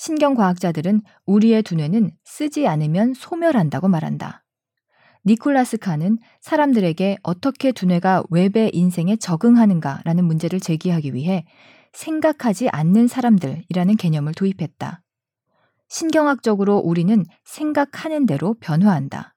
신경과학자들은 0.02 1.04
우리의 1.28 1.62
두뇌는 1.62 2.10
쓰지 2.24 2.68
않으면 2.68 3.14
소멸한다고 3.14 3.88
말한다. 3.88 4.44
니콜라스 5.28 5.78
칸은 5.78 6.18
사람들에게 6.40 7.18
어떻게 7.22 7.72
두뇌가 7.72 8.24
웹의 8.32 8.72
인생에 8.74 9.18
적응하는가라는 9.18 10.26
문제를 10.26 10.60
제기하기 10.60 11.14
위해 11.14 11.46
생각하지 11.94 12.70
않는 12.70 13.08
사람들이라는 13.08 13.96
개념을 13.98 14.34
도입했다. 14.34 15.04
신경학적으로 15.88 16.78
우리는 16.78 17.24
생각하는 17.44 18.26
대로 18.26 18.56
변화한다. 18.56 19.36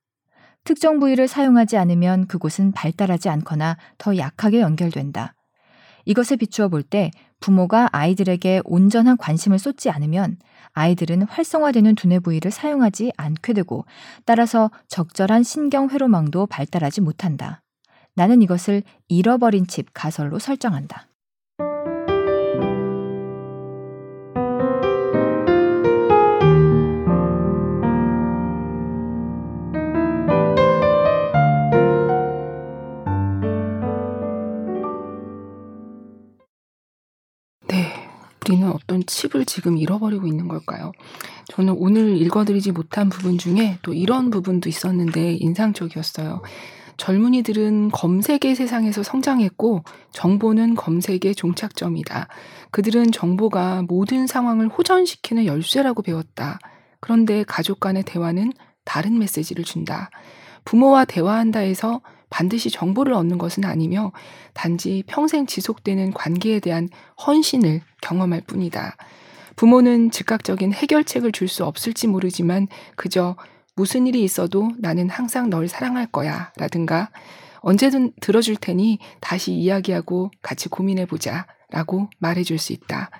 특정 0.64 0.98
부위를 0.98 1.29
사용하지 1.29 1.77
않으면 1.77 2.27
그곳은 2.27 2.72
발달하지 2.72 3.29
않거나 3.29 3.77
더 3.98 4.16
약하게 4.16 4.62
연결된다. 4.62 5.35
이것에 6.04 6.36
비추어 6.36 6.68
볼 6.68 6.82
때 6.82 7.10
부모가 7.40 7.88
아이들에게 7.92 8.62
온전한 8.64 9.16
관심을 9.16 9.58
쏟지 9.58 9.90
않으면 9.90 10.38
아이들은 10.72 11.22
활성화되는 11.22 11.94
두뇌 11.94 12.18
부위를 12.20 12.50
사용하지 12.50 13.12
않게 13.16 13.52
되고 13.52 13.84
따라서 14.24 14.70
적절한 14.88 15.42
신경 15.42 15.90
회로망도 15.90 16.46
발달하지 16.46 17.00
못한다. 17.00 17.62
나는 18.14 18.42
이것을 18.42 18.82
잃어버린 19.08 19.66
집 19.66 19.88
가설로 19.92 20.38
설정한다. 20.38 21.06
우리는 38.44 38.70
어떤 38.70 39.04
칩을 39.07 39.46
지금 39.46 39.78
잃어버리고 39.78 40.26
있는 40.26 40.48
걸까요? 40.48 40.92
저는 41.48 41.74
오늘 41.78 42.20
읽어드리지 42.20 42.72
못한 42.72 43.09
부분 43.09 43.38
중에 43.38 43.78
또 43.80 43.94
이런 43.94 44.28
부분도 44.28 44.68
있었는데 44.68 45.38
인상적이었어요. 45.40 46.42
젊은이들은 46.98 47.90
검색의 47.90 48.54
세상에서 48.54 49.02
성장했고 49.02 49.83
정보는 50.12 50.74
검색의 50.74 51.35
종착점이다. 51.35 52.28
그들은 52.70 53.12
정보가 53.12 53.85
모든 53.88 54.26
상황을 54.26 54.68
호전시키는 54.68 55.46
열쇠라고 55.46 56.02
배웠다. 56.02 56.59
그런데 57.00 57.44
가족 57.44 57.80
간의 57.80 58.02
대화는 58.04 58.52
다른 58.85 59.18
메시지를 59.18 59.64
준다. 59.64 60.11
부모와 60.66 61.07
대화한다 61.07 61.61
해서 61.61 62.02
반드시 62.30 62.70
정보를 62.70 63.12
얻는 63.14 63.38
것은 63.38 63.64
아니며 63.64 64.12
단지 64.52 65.02
평생 65.06 65.46
지속되는 65.46 66.12
관계에 66.12 66.60
대한 66.60 66.88
헌신을 67.26 67.80
경험할 68.02 68.42
뿐이다. 68.42 68.96
부모는 69.56 70.10
즉각적인 70.10 70.72
해결책을 70.72 71.32
줄 71.32 71.48
수 71.48 71.64
없을지 71.64 72.08
모르지만 72.08 72.66
그저 72.96 73.37
무슨 73.76 74.06
일이 74.06 74.22
있어도 74.24 74.70
나는 74.78 75.08
항상 75.10 75.50
널 75.50 75.68
사랑할 75.68 76.06
거야 76.06 76.52
라든가 76.56 77.10
언제든 77.60 78.12
들어줄 78.20 78.56
테니 78.56 78.98
다시 79.20 79.52
이야기하고 79.52 80.30
같이 80.42 80.68
고민해 80.68 81.06
보자 81.06 81.46
라고 81.70 82.08
말해줄 82.18 82.58
수 82.58 82.72
있다. 82.72 83.10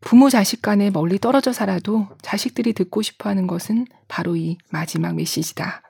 부모 0.00 0.28
자식 0.28 0.60
간에 0.60 0.90
멀리 0.90 1.18
떨어져 1.18 1.52
살아도 1.52 2.08
자식들이 2.20 2.74
듣고 2.74 3.00
싶어 3.02 3.30
하는 3.30 3.46
것은 3.46 3.86
바로 4.06 4.36
이 4.36 4.58
마지막 4.70 5.14
메시지다. 5.14 5.82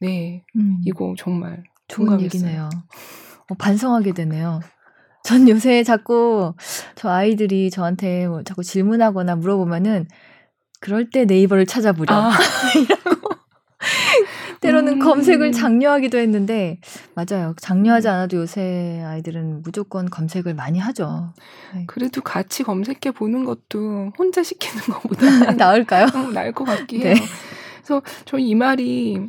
네, 0.00 0.44
음. 0.56 0.80
이거 0.86 1.14
정말 1.18 1.62
좋은 1.88 2.20
얘기네요. 2.20 2.68
어, 3.50 3.54
반성하게 3.54 4.12
되네요. 4.12 4.60
전 5.22 5.48
요새 5.48 5.82
자꾸 5.82 6.54
저 6.94 7.08
아이들이 7.10 7.70
저한테 7.70 8.28
뭐 8.28 8.42
자꾸 8.42 8.62
질문하거나 8.62 9.36
물어보면은 9.36 10.06
그럴 10.80 11.10
때 11.10 11.24
네이버를 11.24 11.66
찾아보려. 11.66 12.14
아. 12.14 12.30
이라고. 12.78 13.30
때로는 14.60 14.94
음. 14.94 14.98
검색을 15.00 15.52
장려하기도 15.52 16.18
했는데 16.18 16.80
맞아요. 17.14 17.54
장려하지 17.60 18.08
않아도 18.08 18.38
요새 18.38 19.02
아이들은 19.04 19.62
무조건 19.62 20.08
검색을 20.08 20.54
많이 20.54 20.78
하죠. 20.78 21.34
네. 21.74 21.84
그래도 21.86 22.20
같이 22.22 22.62
검색해 22.62 23.12
보는 23.14 23.44
것도 23.44 24.12
혼자 24.18 24.42
시키는 24.42 24.84
것보다 24.84 25.26
나을까요? 25.54 26.06
어, 26.14 26.32
나을 26.32 26.52
것 26.52 26.64
같긴 26.64 27.00
네. 27.00 27.14
해요. 27.14 27.24
그래서 27.76 28.02
저희 28.24 28.48
이 28.48 28.54
말이 28.54 29.28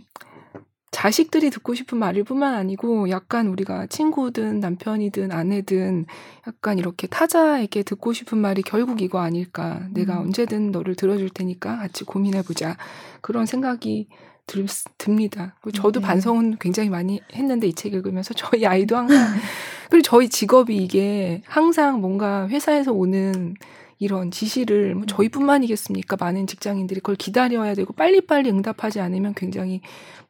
자식들이 0.97 1.51
듣고 1.51 1.75
싶은 1.75 1.99
말일 1.99 2.23
뿐만 2.23 2.55
아니고 2.55 3.11
약간 3.11 3.49
우리가 3.49 3.85
친구든 3.85 4.59
남편이든 4.59 5.31
아내든 5.31 6.07
약간 6.47 6.79
이렇게 6.79 7.05
타자에게 7.05 7.83
듣고 7.83 8.13
싶은 8.13 8.39
말이 8.39 8.63
결국 8.63 9.03
이거 9.03 9.19
아닐까. 9.19 9.79
내가 9.93 10.15
음. 10.15 10.25
언제든 10.25 10.71
너를 10.71 10.95
들어줄 10.95 11.29
테니까 11.29 11.77
같이 11.77 12.03
고민해보자. 12.03 12.77
그런 13.21 13.45
생각이 13.45 14.07
들, 14.47 14.65
듭니다. 14.97 15.55
저도 15.71 15.99
네. 15.99 16.07
반성은 16.07 16.57
굉장히 16.59 16.89
많이 16.89 17.21
했는데 17.31 17.67
이 17.67 17.73
책 17.73 17.93
읽으면서 17.93 18.33
저희 18.35 18.65
아이도 18.65 18.97
항상 18.97 19.35
그리고 19.91 20.01
저희 20.01 20.29
직업이 20.29 20.77
이게 20.77 21.43
항상 21.45 22.01
뭔가 22.01 22.47
회사에서 22.47 22.91
오는 22.91 23.53
이런 23.99 24.31
지시를 24.31 24.95
뭐 24.95 25.05
저희뿐만이겠습니까? 25.05 26.17
많은 26.19 26.47
직장인들이 26.47 26.99
그걸 27.01 27.15
기다려야 27.15 27.73
되고 27.73 27.93
빨리빨리 27.93 28.49
응답하지 28.49 28.99
않으면 28.99 29.33
굉장히 29.35 29.81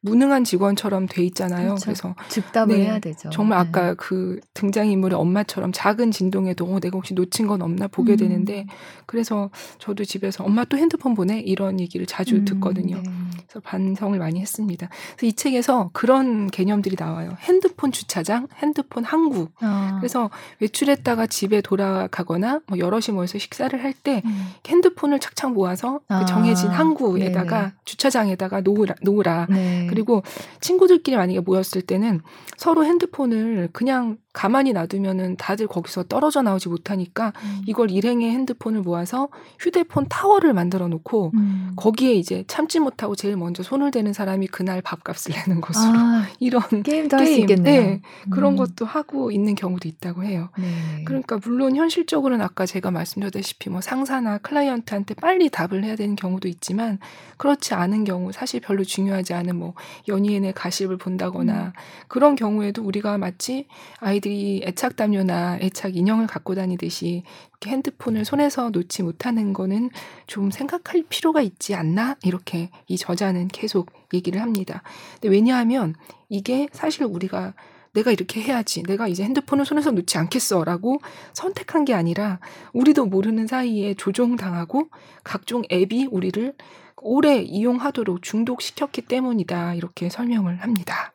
무능한 0.02 0.44
직원처럼 0.44 1.08
돼 1.08 1.24
있잖아요. 1.26 1.70
그렇죠. 1.76 1.86
그래서 1.86 2.16
즉답을 2.30 2.78
네. 2.78 2.86
해야 2.86 3.00
되죠. 3.00 3.30
정말 3.30 3.64
네. 3.64 3.70
아까 3.70 3.94
그 3.96 4.40
등장 4.54 4.88
인물의 4.90 5.18
엄마처럼 5.18 5.72
작은 5.74 6.12
진동에도 6.12 6.66
어, 6.66 6.80
내가 6.80 6.98
혹시 6.98 7.14
놓친 7.14 7.48
건 7.48 7.62
없나 7.62 7.88
보게 7.88 8.14
음. 8.14 8.18
되는데 8.18 8.66
그래서 9.06 9.50
저도 9.80 10.06
집에서 10.06 10.44
엄마 10.44 10.66
또 10.66 10.78
핸드폰 10.78 11.14
보내 11.16 11.40
이런 11.40 11.80
얘기를 11.80 12.06
자주 12.06 12.36
음, 12.36 12.46
듣거든요. 12.46 12.98
네. 12.98 13.04
그래서 13.48 13.60
반성을 13.62 14.18
많이 14.20 14.40
했습니다. 14.40 14.90
그래서 15.16 15.26
이 15.28 15.34
책에서 15.34 15.90
그런 15.94 16.48
개념들이 16.48 16.96
나와요. 16.98 17.36
핸드폰 17.42 17.92
주차장, 17.92 18.48
핸드폰 18.58 19.04
항구. 19.04 19.50
아. 19.62 19.98
그래서 20.00 20.30
외출했다가 20.60 21.28
집에 21.28 21.62
돌아가거나 21.62 22.62
뭐 22.68 22.78
여럿이 22.78 23.14
모여서 23.14 23.40
식사를 23.40 23.84
할때 23.84 24.22
음. 24.26 24.48
핸드폰을 24.68 25.20
착착 25.20 25.54
모아서 25.54 26.02
아, 26.08 26.20
그 26.20 26.26
정해진 26.26 26.70
항구에다가. 26.70 27.74
주차장에다가 27.86 28.62
놓으라, 28.62 28.96
놓으라. 29.02 29.48
네. 29.88 29.90
그리고 29.90 30.24
친구들끼리 30.62 31.18
만약에 31.18 31.40
모였을 31.40 31.82
때는 31.82 32.22
서로 32.58 32.86
핸드폰을 32.86 33.70
그냥 33.74 34.18
가만히 34.38 34.72
놔두면은 34.72 35.36
다들 35.36 35.66
거기서 35.66 36.04
떨어져 36.04 36.44
나오지 36.44 36.70
못하니까 36.70 37.34
음. 37.44 37.64
이걸 37.66 37.90
일행의 37.90 38.30
핸드폰을 38.30 38.82
모아서 38.82 39.30
휴대폰 39.60 40.06
타워를 40.08 40.54
만들어 40.54 40.88
놓고 40.88 41.32
음. 41.34 41.72
거기에 41.76 42.14
이제 42.14 42.44
참지 42.46 42.80
못하고 42.80 43.16
제일 43.16 43.36
먼저 43.36 43.64
손을 43.64 43.90
대는 43.90 44.14
사람이 44.14 44.46
그날 44.50 44.84
밥값을 44.84 45.34
내는 45.34 45.60
것으로 45.60 45.92
아, 45.92 46.28
이런 46.40 46.62
게임도 46.84 47.18
할수 47.18 47.32
게임, 47.32 47.42
있겠네요. 47.42 47.82
네, 47.82 48.02
그런 48.30 48.54
음. 48.54 48.58
것도 48.58 48.86
하고 48.86 49.32
있는 49.32 49.56
경우도 49.56 49.88
있다고 49.88 50.24
해요. 50.24 50.50
네. 50.56 51.04
그러니까 51.06 51.40
물론 51.44 51.76
현실적으로는 51.76 52.46
아까 52.46 52.68
제가 52.68 52.92
말씀드렸다시피 52.92 53.72
뭐 53.72 53.82
상사나 53.82 54.38
클라이언트한테 54.38 55.16
빨리 55.16 55.50
답을 55.50 55.84
해야 55.84 55.96
되는 55.96 56.16
경우도 56.16 56.48
있지만 56.48 57.00
그렇지 57.38 57.74
않은 57.74 58.04
경우 58.04 58.32
사실 58.32 58.60
별로 58.60 58.84
중요하지 58.84 59.34
않은 59.34 59.56
뭐 59.56 59.74
연예인의 60.08 60.54
가십을 60.54 60.98
본다거나 60.98 61.54
음. 61.54 61.72
그런 62.08 62.36
경우에도 62.36 62.84
우리가 62.84 63.18
마치 63.18 63.66
아이들 64.00 64.27
이 64.28 64.62
애착 64.64 64.96
담요나 64.96 65.60
애착 65.62 65.96
인형을 65.96 66.28
갖고 66.28 66.56
다니듯이 66.56 67.24
이렇게 67.52 67.70
핸드폰을 67.72 68.26
손에서 68.26 68.70
놓지 68.70 69.04
못하는 69.04 69.54
거는 69.54 69.90
좀 70.28 70.52
생각할 70.52 71.04
필요가 71.10 71.42
있지 71.42 71.76
않나 71.76 72.16
이렇게 72.24 72.70
이 72.88 72.98
저자는 72.98 73.48
계속 73.48 73.92
얘기를 74.14 74.42
합니다. 74.42 74.84
근데 75.14 75.30
왜냐하면 75.30 75.96
이게 76.30 76.68
사실 76.72 77.04
우리가 77.04 77.54
내가 77.94 78.12
이렇게 78.12 78.42
해야지. 78.42 78.84
내가 78.84 79.08
이제 79.08 79.24
핸드폰을 79.24 79.66
손에서 79.66 79.92
놓지 79.92 80.18
않겠어 80.18 80.64
라고 80.64 81.00
선택한 81.34 81.84
게 81.86 81.94
아니라 81.94 82.40
우리도 82.74 83.08
모르는 83.08 83.48
사이에 83.48 83.96
조종당하고 83.96 84.90
각종 85.24 85.64
앱이 85.72 86.08
우리를 86.12 86.54
오래 86.98 87.42
이용하도록 87.42 88.22
중독시켰기 88.22 89.04
때문이다. 89.04 89.74
이렇게 89.74 90.10
설명을 90.10 90.62
합니다. 90.62 91.14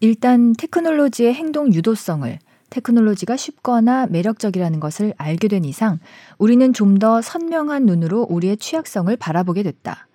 일단 0.00 0.54
테크놀로지의 0.54 1.34
행동 1.34 1.72
유도성을 1.74 2.38
테크놀로지가 2.70 3.36
쉽거나 3.36 4.06
매력적이라는 4.06 4.80
것을 4.80 5.12
알게 5.18 5.48
된 5.48 5.64
이상 5.66 5.98
우리는 6.38 6.72
좀 6.72 6.98
더 6.98 7.20
선명한 7.22 7.86
눈으로 7.86 8.26
우리의 8.28 8.56
취약성을 8.56 9.14
바라보게 9.16 9.62
됐다. 9.62 10.06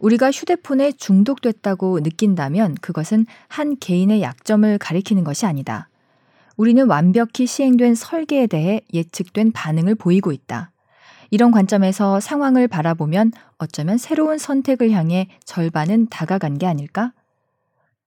우리가 0.00 0.30
휴대폰에 0.30 0.92
중독됐다고 0.92 2.00
느낀다면 2.00 2.74
그것은 2.80 3.26
한 3.48 3.76
개인의 3.78 4.20
약점을 4.22 4.78
가리키는 4.78 5.24
것이 5.24 5.46
아니다. 5.46 5.88
우리는 6.56 6.86
완벽히 6.86 7.46
시행된 7.46 7.94
설계에 7.94 8.46
대해 8.46 8.80
예측된 8.92 9.52
반응을 9.52 9.94
보이고 9.94 10.32
있다. 10.32 10.70
이런 11.30 11.50
관점에서 11.50 12.20
상황을 12.20 12.68
바라보면 12.68 13.32
어쩌면 13.58 13.96
새로운 13.96 14.38
선택을 14.38 14.90
향해 14.90 15.28
절반은 15.44 16.08
다가간 16.08 16.58
게 16.58 16.66
아닐까? 16.66 17.12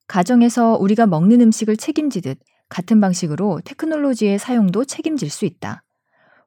가정에서 0.08 0.78
우리가 0.78 1.08
먹는 1.08 1.42
음식을 1.42 1.78
책임지듯 1.78 2.40
같은 2.70 3.00
방식으로 3.02 3.62
테크놀로지의 3.64 4.40
사용도 4.40 4.86
책임질 4.86 5.30
수 5.30 5.46
있다. 5.46 5.84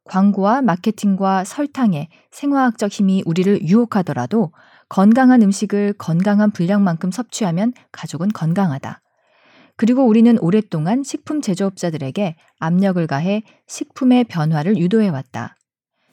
광고와 0.05 0.63
마케팅과 0.63 1.45
설탕의 1.45 2.09
생화학적 2.31 2.91
힘이 2.91 3.23
우리를 3.27 3.63
유혹하더라도 3.63 4.53
건강한 4.89 5.43
음식을 5.43 5.95
건강한 5.99 6.51
분량만큼 6.51 7.11
섭취하면 7.11 7.75
가족은 7.93 8.29
건강하다. 8.29 9.03
그리고 9.77 10.05
우리는 10.07 10.37
오랫동안 10.41 11.05
식품 11.05 11.41
제조업자들에게 11.41 12.37
압력을 12.59 13.07
가해 13.07 13.43
식품의 13.67 14.25
변화를 14.25 14.77
유도해왔다. 14.79 15.57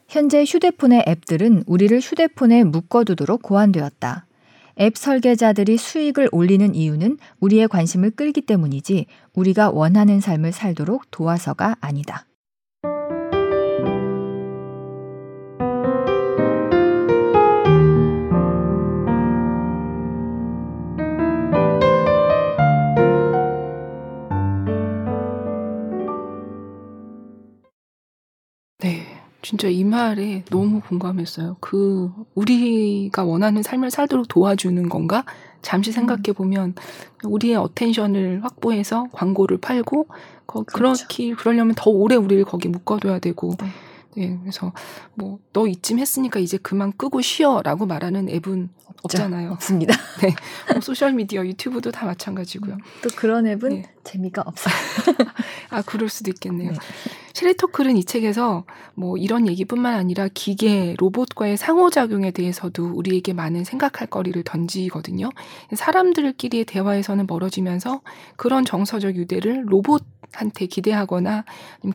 현재 0.07 0.43
휴대폰의 0.43 1.05
앱들은 1.07 1.63
우리를 1.65 1.99
휴대폰에 1.99 2.63
묶어두도록 2.63 3.41
고안되었다. 3.41 4.27
앱 4.79 4.97
설계자들이 4.97 5.77
수익을 5.77 6.29
올리는 6.31 6.75
이유는 6.75 7.17
우리의 7.39 7.67
관심을 7.67 8.11
끌기 8.11 8.41
때문이지 8.41 9.05
우리가 9.33 9.69
원하는 9.71 10.19
삶을 10.19 10.51
살도록 10.51 11.09
도와서가 11.11 11.77
아니다. 11.79 12.25
진짜 29.55 29.69
이 29.69 29.85
말에 29.85 30.43
너무 30.49 30.81
공감했어요. 30.81 31.55
그 31.61 32.11
우리가 32.35 33.23
원하는 33.23 33.63
삶을 33.63 33.89
살도록 33.89 34.27
도와주는 34.27 34.89
건가? 34.89 35.23
잠시 35.61 35.93
생각해 35.93 36.33
보면 36.35 36.75
우리의 37.23 37.55
attention을 37.55 38.43
확보해서 38.43 39.07
광고를 39.13 39.57
팔고 39.59 40.07
거, 40.45 40.63
그렇죠. 40.63 41.07
그렇게 41.07 41.33
그러려면 41.33 41.73
더 41.77 41.89
오래 41.89 42.15
우리를 42.15 42.43
거기 42.43 42.67
묶어둬야 42.67 43.19
되고 43.19 43.53
네. 43.61 43.67
네, 44.17 44.37
그래서 44.41 44.73
뭐 45.13 45.39
너 45.53 45.67
이쯤 45.67 45.99
했으니까 45.99 46.41
이제 46.41 46.57
그만 46.57 46.91
끄고 46.97 47.21
쉬어라고 47.21 47.85
말하는 47.85 48.27
앱은 48.29 48.69
없잖아요. 49.03 49.51
없습니다. 49.53 49.95
뭐 50.73 50.81
소셜 50.81 51.13
미디어, 51.13 51.45
유튜브도 51.45 51.91
다 51.91 52.05
마찬가지고요. 52.05 52.77
또 53.01 53.09
그런 53.15 53.47
앱은 53.47 53.69
네. 53.69 53.83
재미가 54.03 54.43
없어요. 54.45 54.73
아, 55.71 55.81
그럴 55.83 56.09
수도 56.09 56.29
있겠네요. 56.31 56.71
네. 56.71 56.77
셰리 57.35 57.53
터클은 57.55 57.97
이 57.97 58.05
책에서 58.05 58.63
뭐 58.93 59.17
이런 59.17 59.45
얘기뿐만 59.45 59.93
아니라 59.93 60.29
기계, 60.33 60.95
로봇과의 60.97 61.57
상호작용에 61.57 62.31
대해서도 62.31 62.93
우리에게 62.93 63.33
많은 63.33 63.65
생각할 63.65 64.07
거리를 64.07 64.41
던지거든요. 64.43 65.29
사람들끼리의 65.73 66.63
대화에서는 66.63 67.27
멀어지면서 67.27 67.99
그런 68.37 68.63
정서적 68.63 69.17
유대를 69.17 69.65
로봇한테 69.67 70.67
기대하거나 70.67 71.43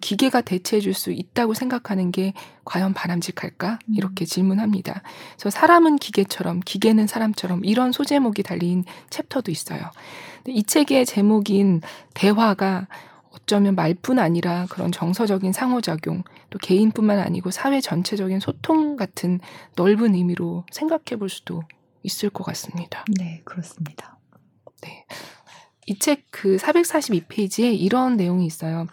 기계가 0.02 0.42
대체해 0.42 0.80
줄 0.82 0.92
수 0.92 1.10
있다고 1.10 1.54
생각하는 1.54 2.12
게 2.12 2.34
과연 2.66 2.92
바람직할까? 2.92 3.78
음. 3.88 3.94
이렇게 3.96 4.26
질문합니다. 4.26 5.00
그래서 5.36 5.48
사람은 5.48 5.96
기계처럼, 5.96 6.60
기계는 6.60 7.06
사람처럼 7.06 7.64
이런 7.64 7.92
소제목이 7.92 8.42
달린 8.42 8.84
챕터도 9.08 9.50
있어요. 9.50 9.80
이 10.46 10.64
책의 10.64 11.06
제목인 11.06 11.80
대화가 12.12 12.88
어쩌면 13.50 13.74
말뿐 13.74 14.20
아니라 14.20 14.66
그런 14.70 14.92
정서적인 14.92 15.52
상호작용, 15.52 16.22
또 16.50 16.58
개인뿐만 16.60 17.18
아니고 17.18 17.50
사회 17.50 17.80
전체적인 17.80 18.38
소통 18.38 18.94
같은 18.94 19.40
넓은 19.74 20.14
의미로 20.14 20.64
생각해 20.70 21.18
볼 21.18 21.28
수도 21.28 21.64
있을 22.04 22.30
것 22.30 22.44
같습니다. 22.44 23.04
네, 23.18 23.42
그렇습니다. 23.44 24.18
네. 24.82 25.04
이 25.86 25.98
책 25.98 26.26
그 26.30 26.58
442페이지에 26.58 27.76
이런 27.76 28.16
내용이 28.16 28.46
있어요. 28.46 28.86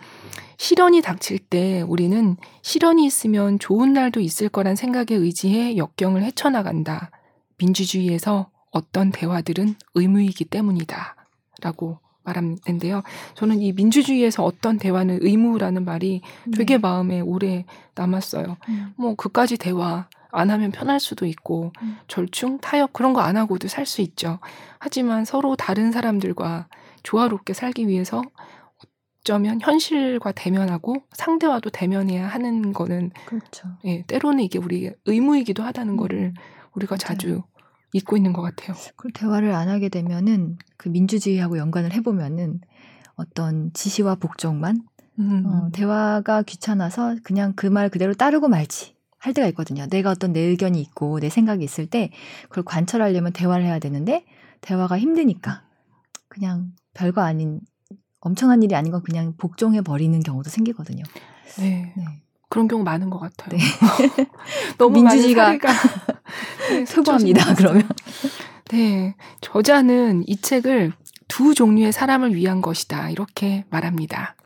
시련이 0.58 1.04
닥칠 1.04 1.38
때 1.38 1.84
우리는 1.84 2.36
시련이 2.64 3.06
있으면 3.06 3.60
좋은 3.60 3.94
날도 3.94 4.22
있을 4.22 4.50
거란 4.50 4.76
생각에 4.76 5.06
의지해 5.12 5.78
역경을 5.78 6.24
헤쳐나간다. 6.24 7.12
민주주의에서 7.60 8.50
어떤 8.72 9.12
대화들은 9.12 9.76
의무이기 9.94 10.46
때문이다. 10.46 11.16
라고 11.62 12.00
말하는데요. 12.32 13.04
저는 13.36 13.62
이 13.62 13.72
민주주의에서 13.74 14.44
어떤 14.44 14.78
대화는 14.78 15.20
의무라는 15.22 15.86
말이 15.86 16.22
되게 16.56 16.76
네. 16.76 16.78
마음에 16.78 17.22
오래 17.22 17.66
남았어요. 17.96 18.58
음. 18.70 18.94
뭐 18.98 19.16
그까지 19.16 19.58
대화 19.58 20.08
안 20.32 20.50
하면 20.52 20.72
편할 20.72 21.00
수도 21.00 21.26
있고 21.26 21.72
음. 21.82 21.98
절충, 22.08 22.60
타협 22.60 22.94
그런 22.94 23.14
거 23.14 23.22
안 23.22 23.38
하고도 23.38 23.68
살 23.68 23.86
수 23.86 24.02
있죠. 24.02 24.40
하지만 24.80 25.24
서로 25.26 25.56
다른 25.56 25.92
사람들과 25.92 26.68
조화롭게 27.04 27.54
살기 27.54 27.88
위해서 27.88 28.22
어쩌면 29.24 29.60
현실과 29.62 30.34
대면하고 30.34 30.98
상대와도 31.14 31.70
대면해야 31.70 32.28
하는 32.28 32.74
거는 32.74 33.12
그렇죠. 33.26 33.70
예, 33.86 34.04
때로는 34.08 34.44
이게 34.44 34.60
우리 34.60 34.92
의무이기도 35.06 35.64
하다는 35.64 35.94
음. 35.94 35.98
거를 35.98 36.34
우리가 36.76 36.94
맞아요. 36.96 36.98
자주 37.00 37.44
잊고 37.94 38.18
있는 38.18 38.34
것 38.34 38.42
같아요. 38.42 38.76
그 38.96 39.10
대화를 39.12 39.54
안 39.54 39.70
하게 39.70 39.90
되면은 39.90 40.58
그 40.78 40.90
민주주의하고 40.90 41.58
연관을 41.58 41.94
해보면은 41.94 42.62
어떤 43.16 43.72
지시와 43.74 44.16
복종만 44.16 44.84
음. 45.20 45.46
어, 45.46 45.70
대화가 45.72 46.44
귀찮아서 46.44 47.16
그냥 47.24 47.54
그 47.54 47.68
말 47.68 47.90
그대로 47.90 48.14
따르고 48.14 48.48
말지 48.50 48.96
할 49.18 49.34
때가 49.34 49.48
있거든요. 49.50 49.88
내가 49.88 50.12
어떤 50.12 50.32
내 50.32 50.42
의견이 50.42 50.80
있고 50.82 51.20
내 51.20 51.30
생각이 51.30 51.64
있을 51.64 51.88
때 51.88 52.12
그걸 52.50 52.64
관철하려면 52.64 53.34
대화를 53.34 53.66
해야 53.66 53.80
되는데 53.80 54.26
대화가 54.62 55.00
힘드니까 55.00 55.64
그냥 56.28 56.74
별거 56.94 57.22
아닌 57.22 57.62
엄청난 58.20 58.62
일이 58.62 58.76
아닌 58.76 58.92
건 58.92 59.02
그냥 59.02 59.34
복종해 59.38 59.82
버리는 59.82 60.20
경우도 60.22 60.50
생기거든요. 60.50 61.04
네. 61.60 61.94
네. 61.96 62.06
그런 62.50 62.68
경우 62.68 62.84
많은 62.84 63.10
것 63.10 63.20
같아요. 63.20 63.58
네. 63.58 63.60
너무 64.78 65.02
민주주의가 65.02 65.58
네, 66.70 66.86
것 66.86 67.54
그러면. 67.56 67.84
네, 68.70 69.16
저자는 69.42 70.24
이 70.28 70.38
책을 70.38 70.94
두 71.28 71.54
종류의 71.54 71.92
사람을 71.92 72.36
위한 72.36 72.62
것이다 72.62 73.10
이렇게 73.10 73.66
말합니다. 73.70 74.37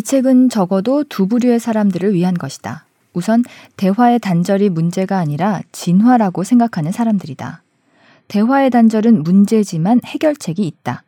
이 0.00 0.02
책은 0.02 0.48
적어도 0.48 1.04
두 1.04 1.28
부류의 1.28 1.60
사람들을 1.60 2.14
위한 2.14 2.32
것이다. 2.32 2.86
우선 3.12 3.44
대화의 3.76 4.18
단절이 4.18 4.70
문제가 4.70 5.18
아니라 5.18 5.60
진화라고 5.72 6.42
생각하는 6.42 6.90
사람들이다. 6.90 7.62
대화의 8.28 8.70
단절은 8.70 9.22
문제지만 9.22 10.00
해결책이 10.06 10.66
있다. 10.66 11.04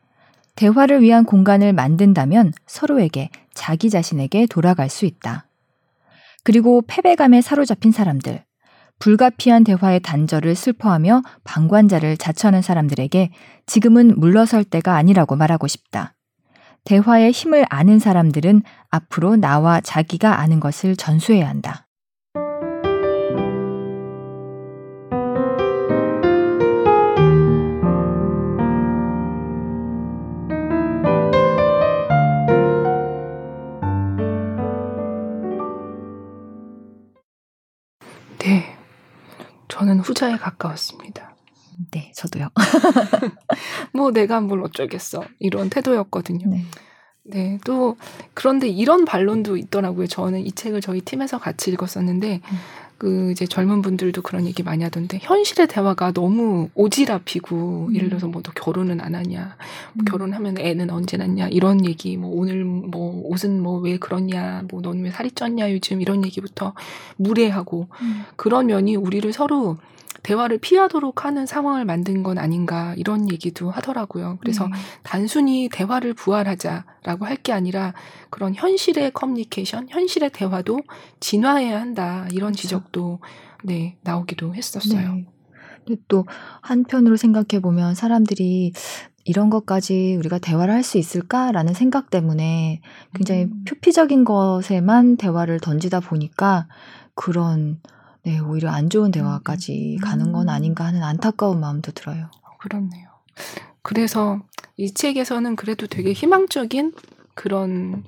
대화를 0.57 1.01
위한 1.01 1.25
공간을 1.25 1.73
만든다면 1.73 2.53
서로에게 2.67 3.31
자기 3.55 3.89
자신에게 3.89 4.45
돌아갈 4.45 4.91
수 4.91 5.07
있다. 5.07 5.47
그리고 6.45 6.83
패배감에 6.87 7.41
사로잡힌 7.41 7.93
사람들, 7.93 8.45
불가피한 8.99 9.65
대화의 9.65 10.01
단절을 10.01 10.55
슬퍼하며 10.55 11.23
방관자를 11.45 12.19
자처하는 12.19 12.61
사람들에게 12.61 13.31
지금은 13.65 14.21
물러설 14.21 14.65
때가 14.65 14.97
아니라고 14.97 15.37
말하고 15.37 15.67
싶다. 15.67 16.13
대화의 16.85 17.31
힘을 17.31 17.65
아는 17.71 17.99
사람들은 17.99 18.63
앞으로 18.91 19.37
나와 19.37 19.81
자기가 19.81 20.41
아는 20.41 20.61
것을 20.61 20.97
전수해야 20.97 21.49
한다. 21.49 21.87
네, 38.39 38.77
저는 39.69 40.01
후자에 40.01 40.37
가까웠습니다. 40.37 41.32
네, 41.91 42.13
저도요. 42.15 42.49
뭐 43.93 44.11
내가 44.13 44.41
뭘 44.41 44.63
어쩌겠어 44.63 45.25
이런 45.39 45.71
태도였거든요. 45.71 46.49
네. 46.49 46.65
네, 47.25 47.59
또 47.65 47.97
그런데 48.35 48.69
이런 48.69 49.05
반론도 49.05 49.57
있더라고요. 49.57 50.07
저는 50.09 50.41
이 50.41 50.51
책을 50.53 50.81
저희 50.81 51.01
팀에서 51.01 51.39
같이 51.39 51.71
읽었었는데 51.71 52.41
음. 52.45 52.57
그 52.99 53.33
이제 53.33 53.47
젊은 53.47 53.83
분들도 53.83 54.23
그런 54.23 54.47
얘기 54.47 54.63
많이 54.63 54.85
하던데 54.85 55.19
현실의 55.23 55.67
대화가 55.67 56.13
너무 56.13 56.69
오지랖이고 56.77 57.89
음. 57.89 57.95
예를 57.97 58.09
들어서 58.09 58.27
뭐 58.29 58.43
너 58.43 58.53
결혼은 58.53 59.01
안 59.01 59.15
하냐, 59.15 59.57
뭐 59.95 60.03
음. 60.03 60.05
결혼하면 60.05 60.59
애는 60.59 60.91
언제 60.91 61.17
낳냐 61.17 61.49
이런 61.49 61.85
얘기, 61.85 62.17
뭐 62.17 62.31
오늘 62.33 62.65
뭐 62.65 63.23
옷은 63.25 63.61
뭐 63.61 63.81
왜 63.81 63.99
그러냐, 63.99 64.63
뭐 64.69 64.81
넌 64.83 65.03
왜 65.05 65.11
살이 65.11 65.31
쪘냐 65.31 65.73
요즘 65.73 66.01
이런 66.01 66.25
얘기부터 66.25 66.75
무례하고 67.17 67.89
음. 68.03 68.25
그런 68.37 68.67
면이 68.67 68.97
우리를 68.97 69.33
서로 69.33 69.77
대화를 70.23 70.59
피하도록 70.59 71.25
하는 71.25 71.47
상황을 71.47 71.85
만든 71.85 72.23
건 72.23 72.39
아닌가 72.39 72.95
이런 72.97 73.31
얘기도 73.31 73.71
하더라고요. 73.71 74.39
그래서 74.41 74.67
네. 74.67 74.73
단순히 75.03 75.69
대화를 75.73 76.15
부활하자라고 76.15 77.27
할 77.27 77.43
게 77.43 77.53
아니라 77.53 77.93
그런 78.31 78.55
현실의 78.55 79.11
커뮤니케이션, 79.13 79.89
현실의 79.89 80.31
대화도 80.31 80.79
진화해야 81.21 81.81
한다 81.81 82.27
이런 82.31 82.53
그렇죠. 82.53 82.63
지적도 82.63 83.19
네 83.65 83.97
나오기도 84.03 84.55
했었어요. 84.55 85.15
네. 85.15 85.27
근데 85.85 86.01
또 86.07 86.25
한편으로 86.61 87.17
생각해 87.17 87.61
보면 87.61 87.97
사람들이 87.97 88.73
이런 89.25 89.51
것까지 89.51 90.17
우리가 90.19 90.39
대화를 90.39 90.73
할 90.75 90.83
수 90.85 90.99
있을까라는 90.99 91.75
생각 91.75 92.11
때문에 92.11 92.81
굉장히 93.15 93.45
음. 93.45 93.65
표피적인 93.67 94.25
것에만 94.25 95.17
대화를 95.17 95.59
던지다 95.61 96.01
보니까 96.01 96.69
그런 97.15 97.81
네, 98.25 98.39
오히려 98.39 98.71
안 98.71 98.89
좋은 98.89 99.11
대화까지 99.11 99.97
음. 100.01 100.05
가는 100.05 100.33
건 100.33 100.49
아닌가 100.49 100.85
하는 100.85 101.03
안타까운 101.03 101.61
마음도 101.61 101.91
들어요. 101.93 102.31
그렇네요. 102.61 103.09
그래서 103.83 104.41
이 104.77 104.93
책에서는 104.95 105.57
그래도 105.57 105.87
되게 105.87 106.13
희망적인 106.13 106.93
그런 107.35 108.05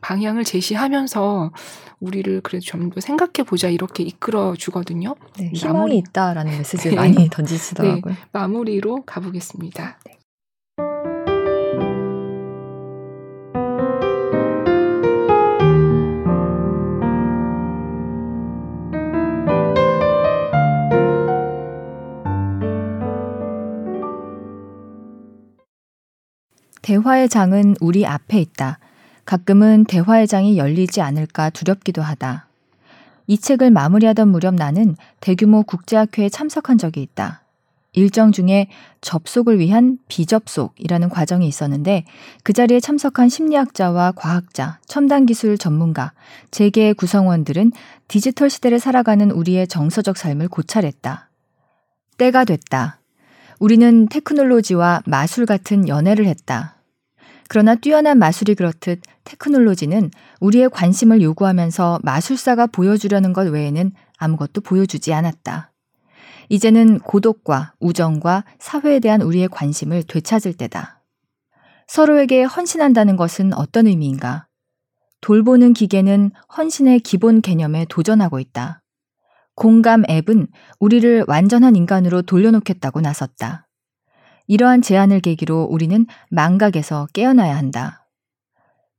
방향을 0.00 0.42
제시하면서 0.42 1.52
우리를 2.00 2.40
그래도 2.40 2.64
좀더 2.64 3.00
생각해 3.00 3.46
보자 3.46 3.68
이렇게 3.68 4.02
이끌어 4.02 4.54
주거든요. 4.56 5.14
네, 5.38 5.52
마무리- 5.52 5.58
희망이 5.58 5.98
있다라는 5.98 6.58
메시지를 6.58 6.90
네. 6.96 6.96
많이 6.96 7.28
던지시더라고요. 7.30 8.14
마무리로 8.32 9.04
가보겠습니다. 9.06 9.98
대화의 26.82 27.28
장은 27.28 27.76
우리 27.80 28.04
앞에 28.04 28.40
있다. 28.40 28.78
가끔은 29.24 29.84
대화의 29.84 30.26
장이 30.26 30.58
열리지 30.58 31.00
않을까 31.00 31.50
두렵기도 31.50 32.02
하다. 32.02 32.48
이 33.28 33.38
책을 33.38 33.70
마무리하던 33.70 34.28
무렵 34.28 34.54
나는 34.54 34.96
대규모 35.20 35.62
국제학회에 35.62 36.28
참석한 36.28 36.78
적이 36.78 37.02
있다. 37.02 37.42
일정 37.94 38.32
중에 38.32 38.68
접속을 39.02 39.58
위한 39.58 39.98
비접속이라는 40.08 41.08
과정이 41.10 41.46
있었는데 41.46 42.04
그 42.42 42.52
자리에 42.52 42.80
참석한 42.80 43.28
심리학자와 43.28 44.12
과학자, 44.16 44.78
첨단 44.86 45.26
기술 45.26 45.58
전문가, 45.58 46.12
재계의 46.50 46.94
구성원들은 46.94 47.72
디지털 48.08 48.48
시대를 48.48 48.80
살아가는 48.80 49.30
우리의 49.30 49.68
정서적 49.68 50.16
삶을 50.16 50.48
고찰했다. 50.48 51.28
때가 52.16 52.44
됐다. 52.44 53.01
우리는 53.62 54.08
테크놀로지와 54.08 55.02
마술 55.06 55.46
같은 55.46 55.86
연애를 55.86 56.26
했다. 56.26 56.82
그러나 57.48 57.76
뛰어난 57.76 58.18
마술이 58.18 58.56
그렇듯 58.56 59.00
테크놀로지는 59.22 60.10
우리의 60.40 60.68
관심을 60.68 61.22
요구하면서 61.22 62.00
마술사가 62.02 62.66
보여주려는 62.66 63.32
것 63.32 63.48
외에는 63.48 63.92
아무것도 64.18 64.62
보여주지 64.62 65.12
않았다. 65.12 65.70
이제는 66.48 66.98
고독과 66.98 67.74
우정과 67.78 68.42
사회에 68.58 68.98
대한 68.98 69.22
우리의 69.22 69.46
관심을 69.46 70.02
되찾을 70.08 70.54
때다. 70.54 71.00
서로에게 71.86 72.42
헌신한다는 72.42 73.14
것은 73.14 73.54
어떤 73.54 73.86
의미인가? 73.86 74.48
돌보는 75.20 75.72
기계는 75.74 76.32
헌신의 76.56 76.98
기본 76.98 77.40
개념에 77.40 77.86
도전하고 77.88 78.40
있다. 78.40 78.81
공감 79.54 80.02
앱은 80.08 80.48
우리를 80.80 81.24
완전한 81.28 81.76
인간으로 81.76 82.22
돌려놓겠다고 82.22 83.00
나섰다. 83.00 83.68
이러한 84.46 84.82
제안을 84.82 85.20
계기로 85.20 85.64
우리는 85.64 86.06
망각에서 86.30 87.06
깨어나야 87.12 87.56
한다. 87.56 88.08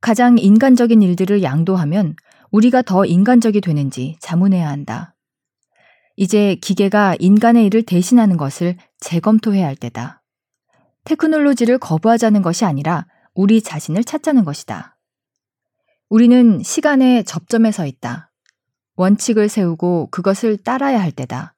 가장 0.00 0.38
인간적인 0.38 1.02
일들을 1.02 1.42
양도하면 1.42 2.14
우리가 2.50 2.82
더 2.82 3.04
인간적이 3.04 3.60
되는지 3.60 4.16
자문해야 4.20 4.68
한다. 4.68 5.14
이제 6.16 6.56
기계가 6.56 7.16
인간의 7.18 7.66
일을 7.66 7.82
대신하는 7.82 8.36
것을 8.36 8.76
재검토해야 9.00 9.66
할 9.66 9.74
때다. 9.76 10.22
테크놀로지를 11.04 11.78
거부하자는 11.78 12.42
것이 12.42 12.64
아니라 12.64 13.06
우리 13.34 13.60
자신을 13.60 14.04
찾자는 14.04 14.44
것이다. 14.44 14.96
우리는 16.08 16.62
시간의 16.62 17.24
접점에 17.24 17.72
서 17.72 17.86
있다. 17.86 18.30
원칙을 18.96 19.48
세우고 19.48 20.08
그것을 20.10 20.56
따라야 20.56 21.00
할 21.00 21.12
때다. 21.12 21.54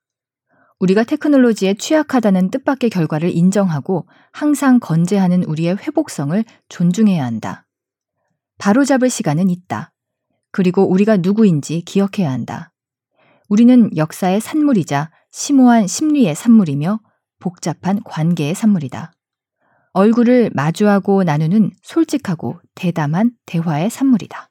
우리가 0.79 1.05
테크놀로지에 1.05 1.75
취약하다는 1.75 2.51
뜻밖의 2.51 2.91
결과를 2.91 3.35
인정하고 3.35 4.07
항상 4.33 4.79
건재하는 4.79 5.43
우리의 5.45 5.77
회복성을 5.77 6.45
존중해야 6.69 7.25
한다. 7.25 7.67
바로잡을 8.59 9.11
시간은 9.11 9.51
있다. 9.51 9.93
그리고 10.51 10.89
우리가 10.89 11.19
누구인지 11.19 11.83
기억해야 11.83 12.31
한다. 12.31 12.73
우리는 13.49 13.95
역사의 13.97 14.41
산물이자 14.41 15.11
심오한 15.31 15.87
심리의 15.87 16.35
산물이며 16.35 17.01
복잡한 17.39 18.03
관계의 18.03 18.55
산물이다. 18.55 19.13
얼굴을 19.93 20.51
마주하고 20.55 21.25
나누는 21.25 21.71
솔직하고 21.83 22.61
대담한 22.75 23.33
대화의 23.47 23.89
산물이다. 23.91 24.51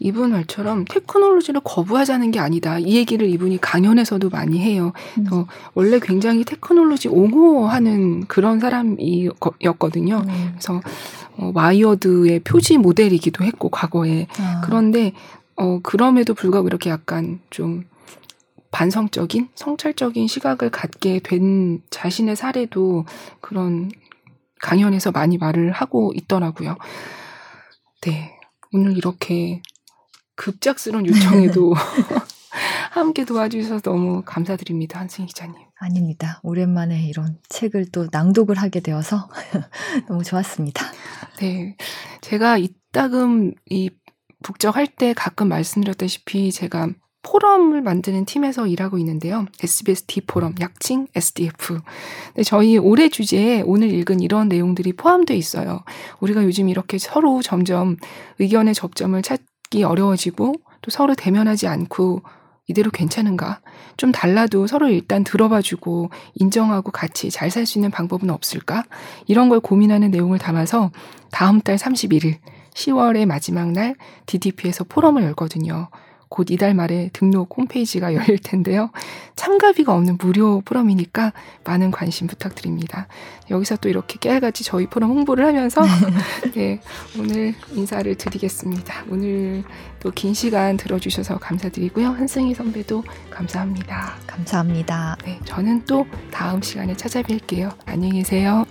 이분 0.00 0.30
말처럼 0.30 0.84
테크놀로지를 0.84 1.60
거부하자는 1.64 2.30
게 2.30 2.38
아니다. 2.38 2.78
이 2.78 2.96
얘기를 2.96 3.28
이분이 3.28 3.60
강연에서도 3.60 4.28
많이 4.30 4.60
해요. 4.60 4.92
어, 5.32 5.46
원래 5.74 5.98
굉장히 6.00 6.44
테크놀로지 6.44 7.08
옹호하는 7.08 8.26
그런 8.26 8.60
사람이었거든요. 8.60 10.22
음. 10.26 10.48
그래서 10.52 10.80
어, 11.36 11.50
와이어드의 11.54 12.40
표지 12.40 12.78
모델이기도 12.78 13.44
했고 13.44 13.68
과거에 13.68 14.28
아. 14.38 14.62
그런데 14.64 15.12
어, 15.56 15.80
그럼에도 15.82 16.34
불구하고 16.34 16.68
이렇게 16.68 16.90
약간 16.90 17.40
좀 17.50 17.84
반성적인 18.70 19.48
성찰적인 19.54 20.28
시각을 20.28 20.70
갖게 20.70 21.20
된 21.20 21.82
자신의 21.90 22.36
사례도 22.36 23.06
그런 23.40 23.90
강연에서 24.60 25.10
많이 25.10 25.38
말을 25.38 25.72
하고 25.72 26.12
있더라고요. 26.14 26.76
네. 28.02 28.38
오늘 28.72 28.96
이렇게 28.96 29.62
급작스러운 30.38 31.04
요청에도 31.06 31.74
함께 32.92 33.24
도와주셔서 33.24 33.80
너무 33.80 34.22
감사드립니다. 34.24 35.00
한승희 35.00 35.26
기자님. 35.26 35.56
아닙니다. 35.78 36.40
오랜만에 36.42 37.06
이런 37.06 37.38
책을 37.48 37.90
또 37.92 38.06
낭독을 38.10 38.56
하게 38.56 38.80
되어서 38.80 39.28
너무 40.08 40.24
좋았습니다. 40.24 40.84
네. 41.40 41.76
제가 42.20 42.56
이따금 42.56 43.52
이 43.66 43.90
북적할 44.42 44.86
때 44.86 45.12
가끔 45.12 45.48
말씀드렸다시피 45.48 46.52
제가 46.52 46.88
포럼을 47.22 47.82
만드는 47.82 48.24
팀에서 48.24 48.66
일하고 48.66 48.96
있는데요. 48.98 49.46
SBS 49.60 50.04
D 50.06 50.20
포럼, 50.22 50.54
약칭 50.60 51.08
SDF. 51.14 51.80
근데 52.28 52.42
저희 52.44 52.78
올해 52.78 53.08
주제에 53.08 53.62
오늘 53.66 53.92
읽은 53.92 54.20
이런 54.20 54.48
내용들이 54.48 54.94
포함되어 54.94 55.36
있어요. 55.36 55.82
우리가 56.20 56.44
요즘 56.44 56.68
이렇게 56.68 56.96
서로 56.98 57.42
점점 57.42 57.96
의견의 58.38 58.74
접점을 58.74 59.20
찾기 59.68 59.84
어려워지고 59.84 60.54
또 60.82 60.90
서로 60.90 61.14
대면하지 61.14 61.66
않고 61.66 62.22
이대로 62.66 62.90
괜찮은가? 62.90 63.60
좀 63.96 64.12
달라도 64.12 64.66
서로 64.66 64.88
일단 64.88 65.24
들어봐주고 65.24 66.10
인정하고 66.34 66.90
같이 66.90 67.30
잘 67.30 67.50
살 67.50 67.64
수 67.64 67.78
있는 67.78 67.90
방법은 67.90 68.28
없을까? 68.30 68.84
이런 69.26 69.48
걸 69.48 69.60
고민하는 69.60 70.10
내용을 70.10 70.38
담아서 70.38 70.90
다음 71.30 71.60
달 71.60 71.76
31일 71.76 72.38
10월의 72.74 73.26
마지막 73.26 73.72
날 73.72 73.94
DDP에서 74.26 74.84
포럼을 74.84 75.22
열거든요. 75.22 75.88
곧 76.28 76.50
이달 76.50 76.74
말에 76.74 77.10
등록 77.12 77.56
홈페이지가 77.56 78.14
열릴 78.14 78.38
텐데요. 78.38 78.90
참가비가 79.36 79.94
없는 79.94 80.18
무료 80.20 80.60
포럼이니까 80.62 81.32
많은 81.64 81.90
관심 81.90 82.26
부탁드립니다. 82.26 83.06
여기서 83.50 83.76
또 83.76 83.88
이렇게 83.88 84.18
깨알같이 84.20 84.64
저희 84.64 84.86
포럼 84.86 85.10
홍보를 85.10 85.46
하면서 85.46 85.80
네, 86.54 86.80
오늘 87.18 87.54
인사를 87.72 88.14
드리겠습니다. 88.14 89.04
오늘 89.08 89.64
또 90.00 90.10
긴 90.18 90.34
시간 90.34 90.76
들어주셔서 90.76 91.38
감사드리고요. 91.38 92.08
한승희 92.08 92.54
선배도 92.54 93.04
감사합니다. 93.30 94.16
감사합니다. 94.26 95.16
네, 95.24 95.38
저는 95.44 95.84
또 95.84 96.06
다음 96.32 96.60
시간에 96.60 96.94
찾아뵐게요. 96.94 97.72
안녕히 97.86 98.14
계세요. 98.22 98.64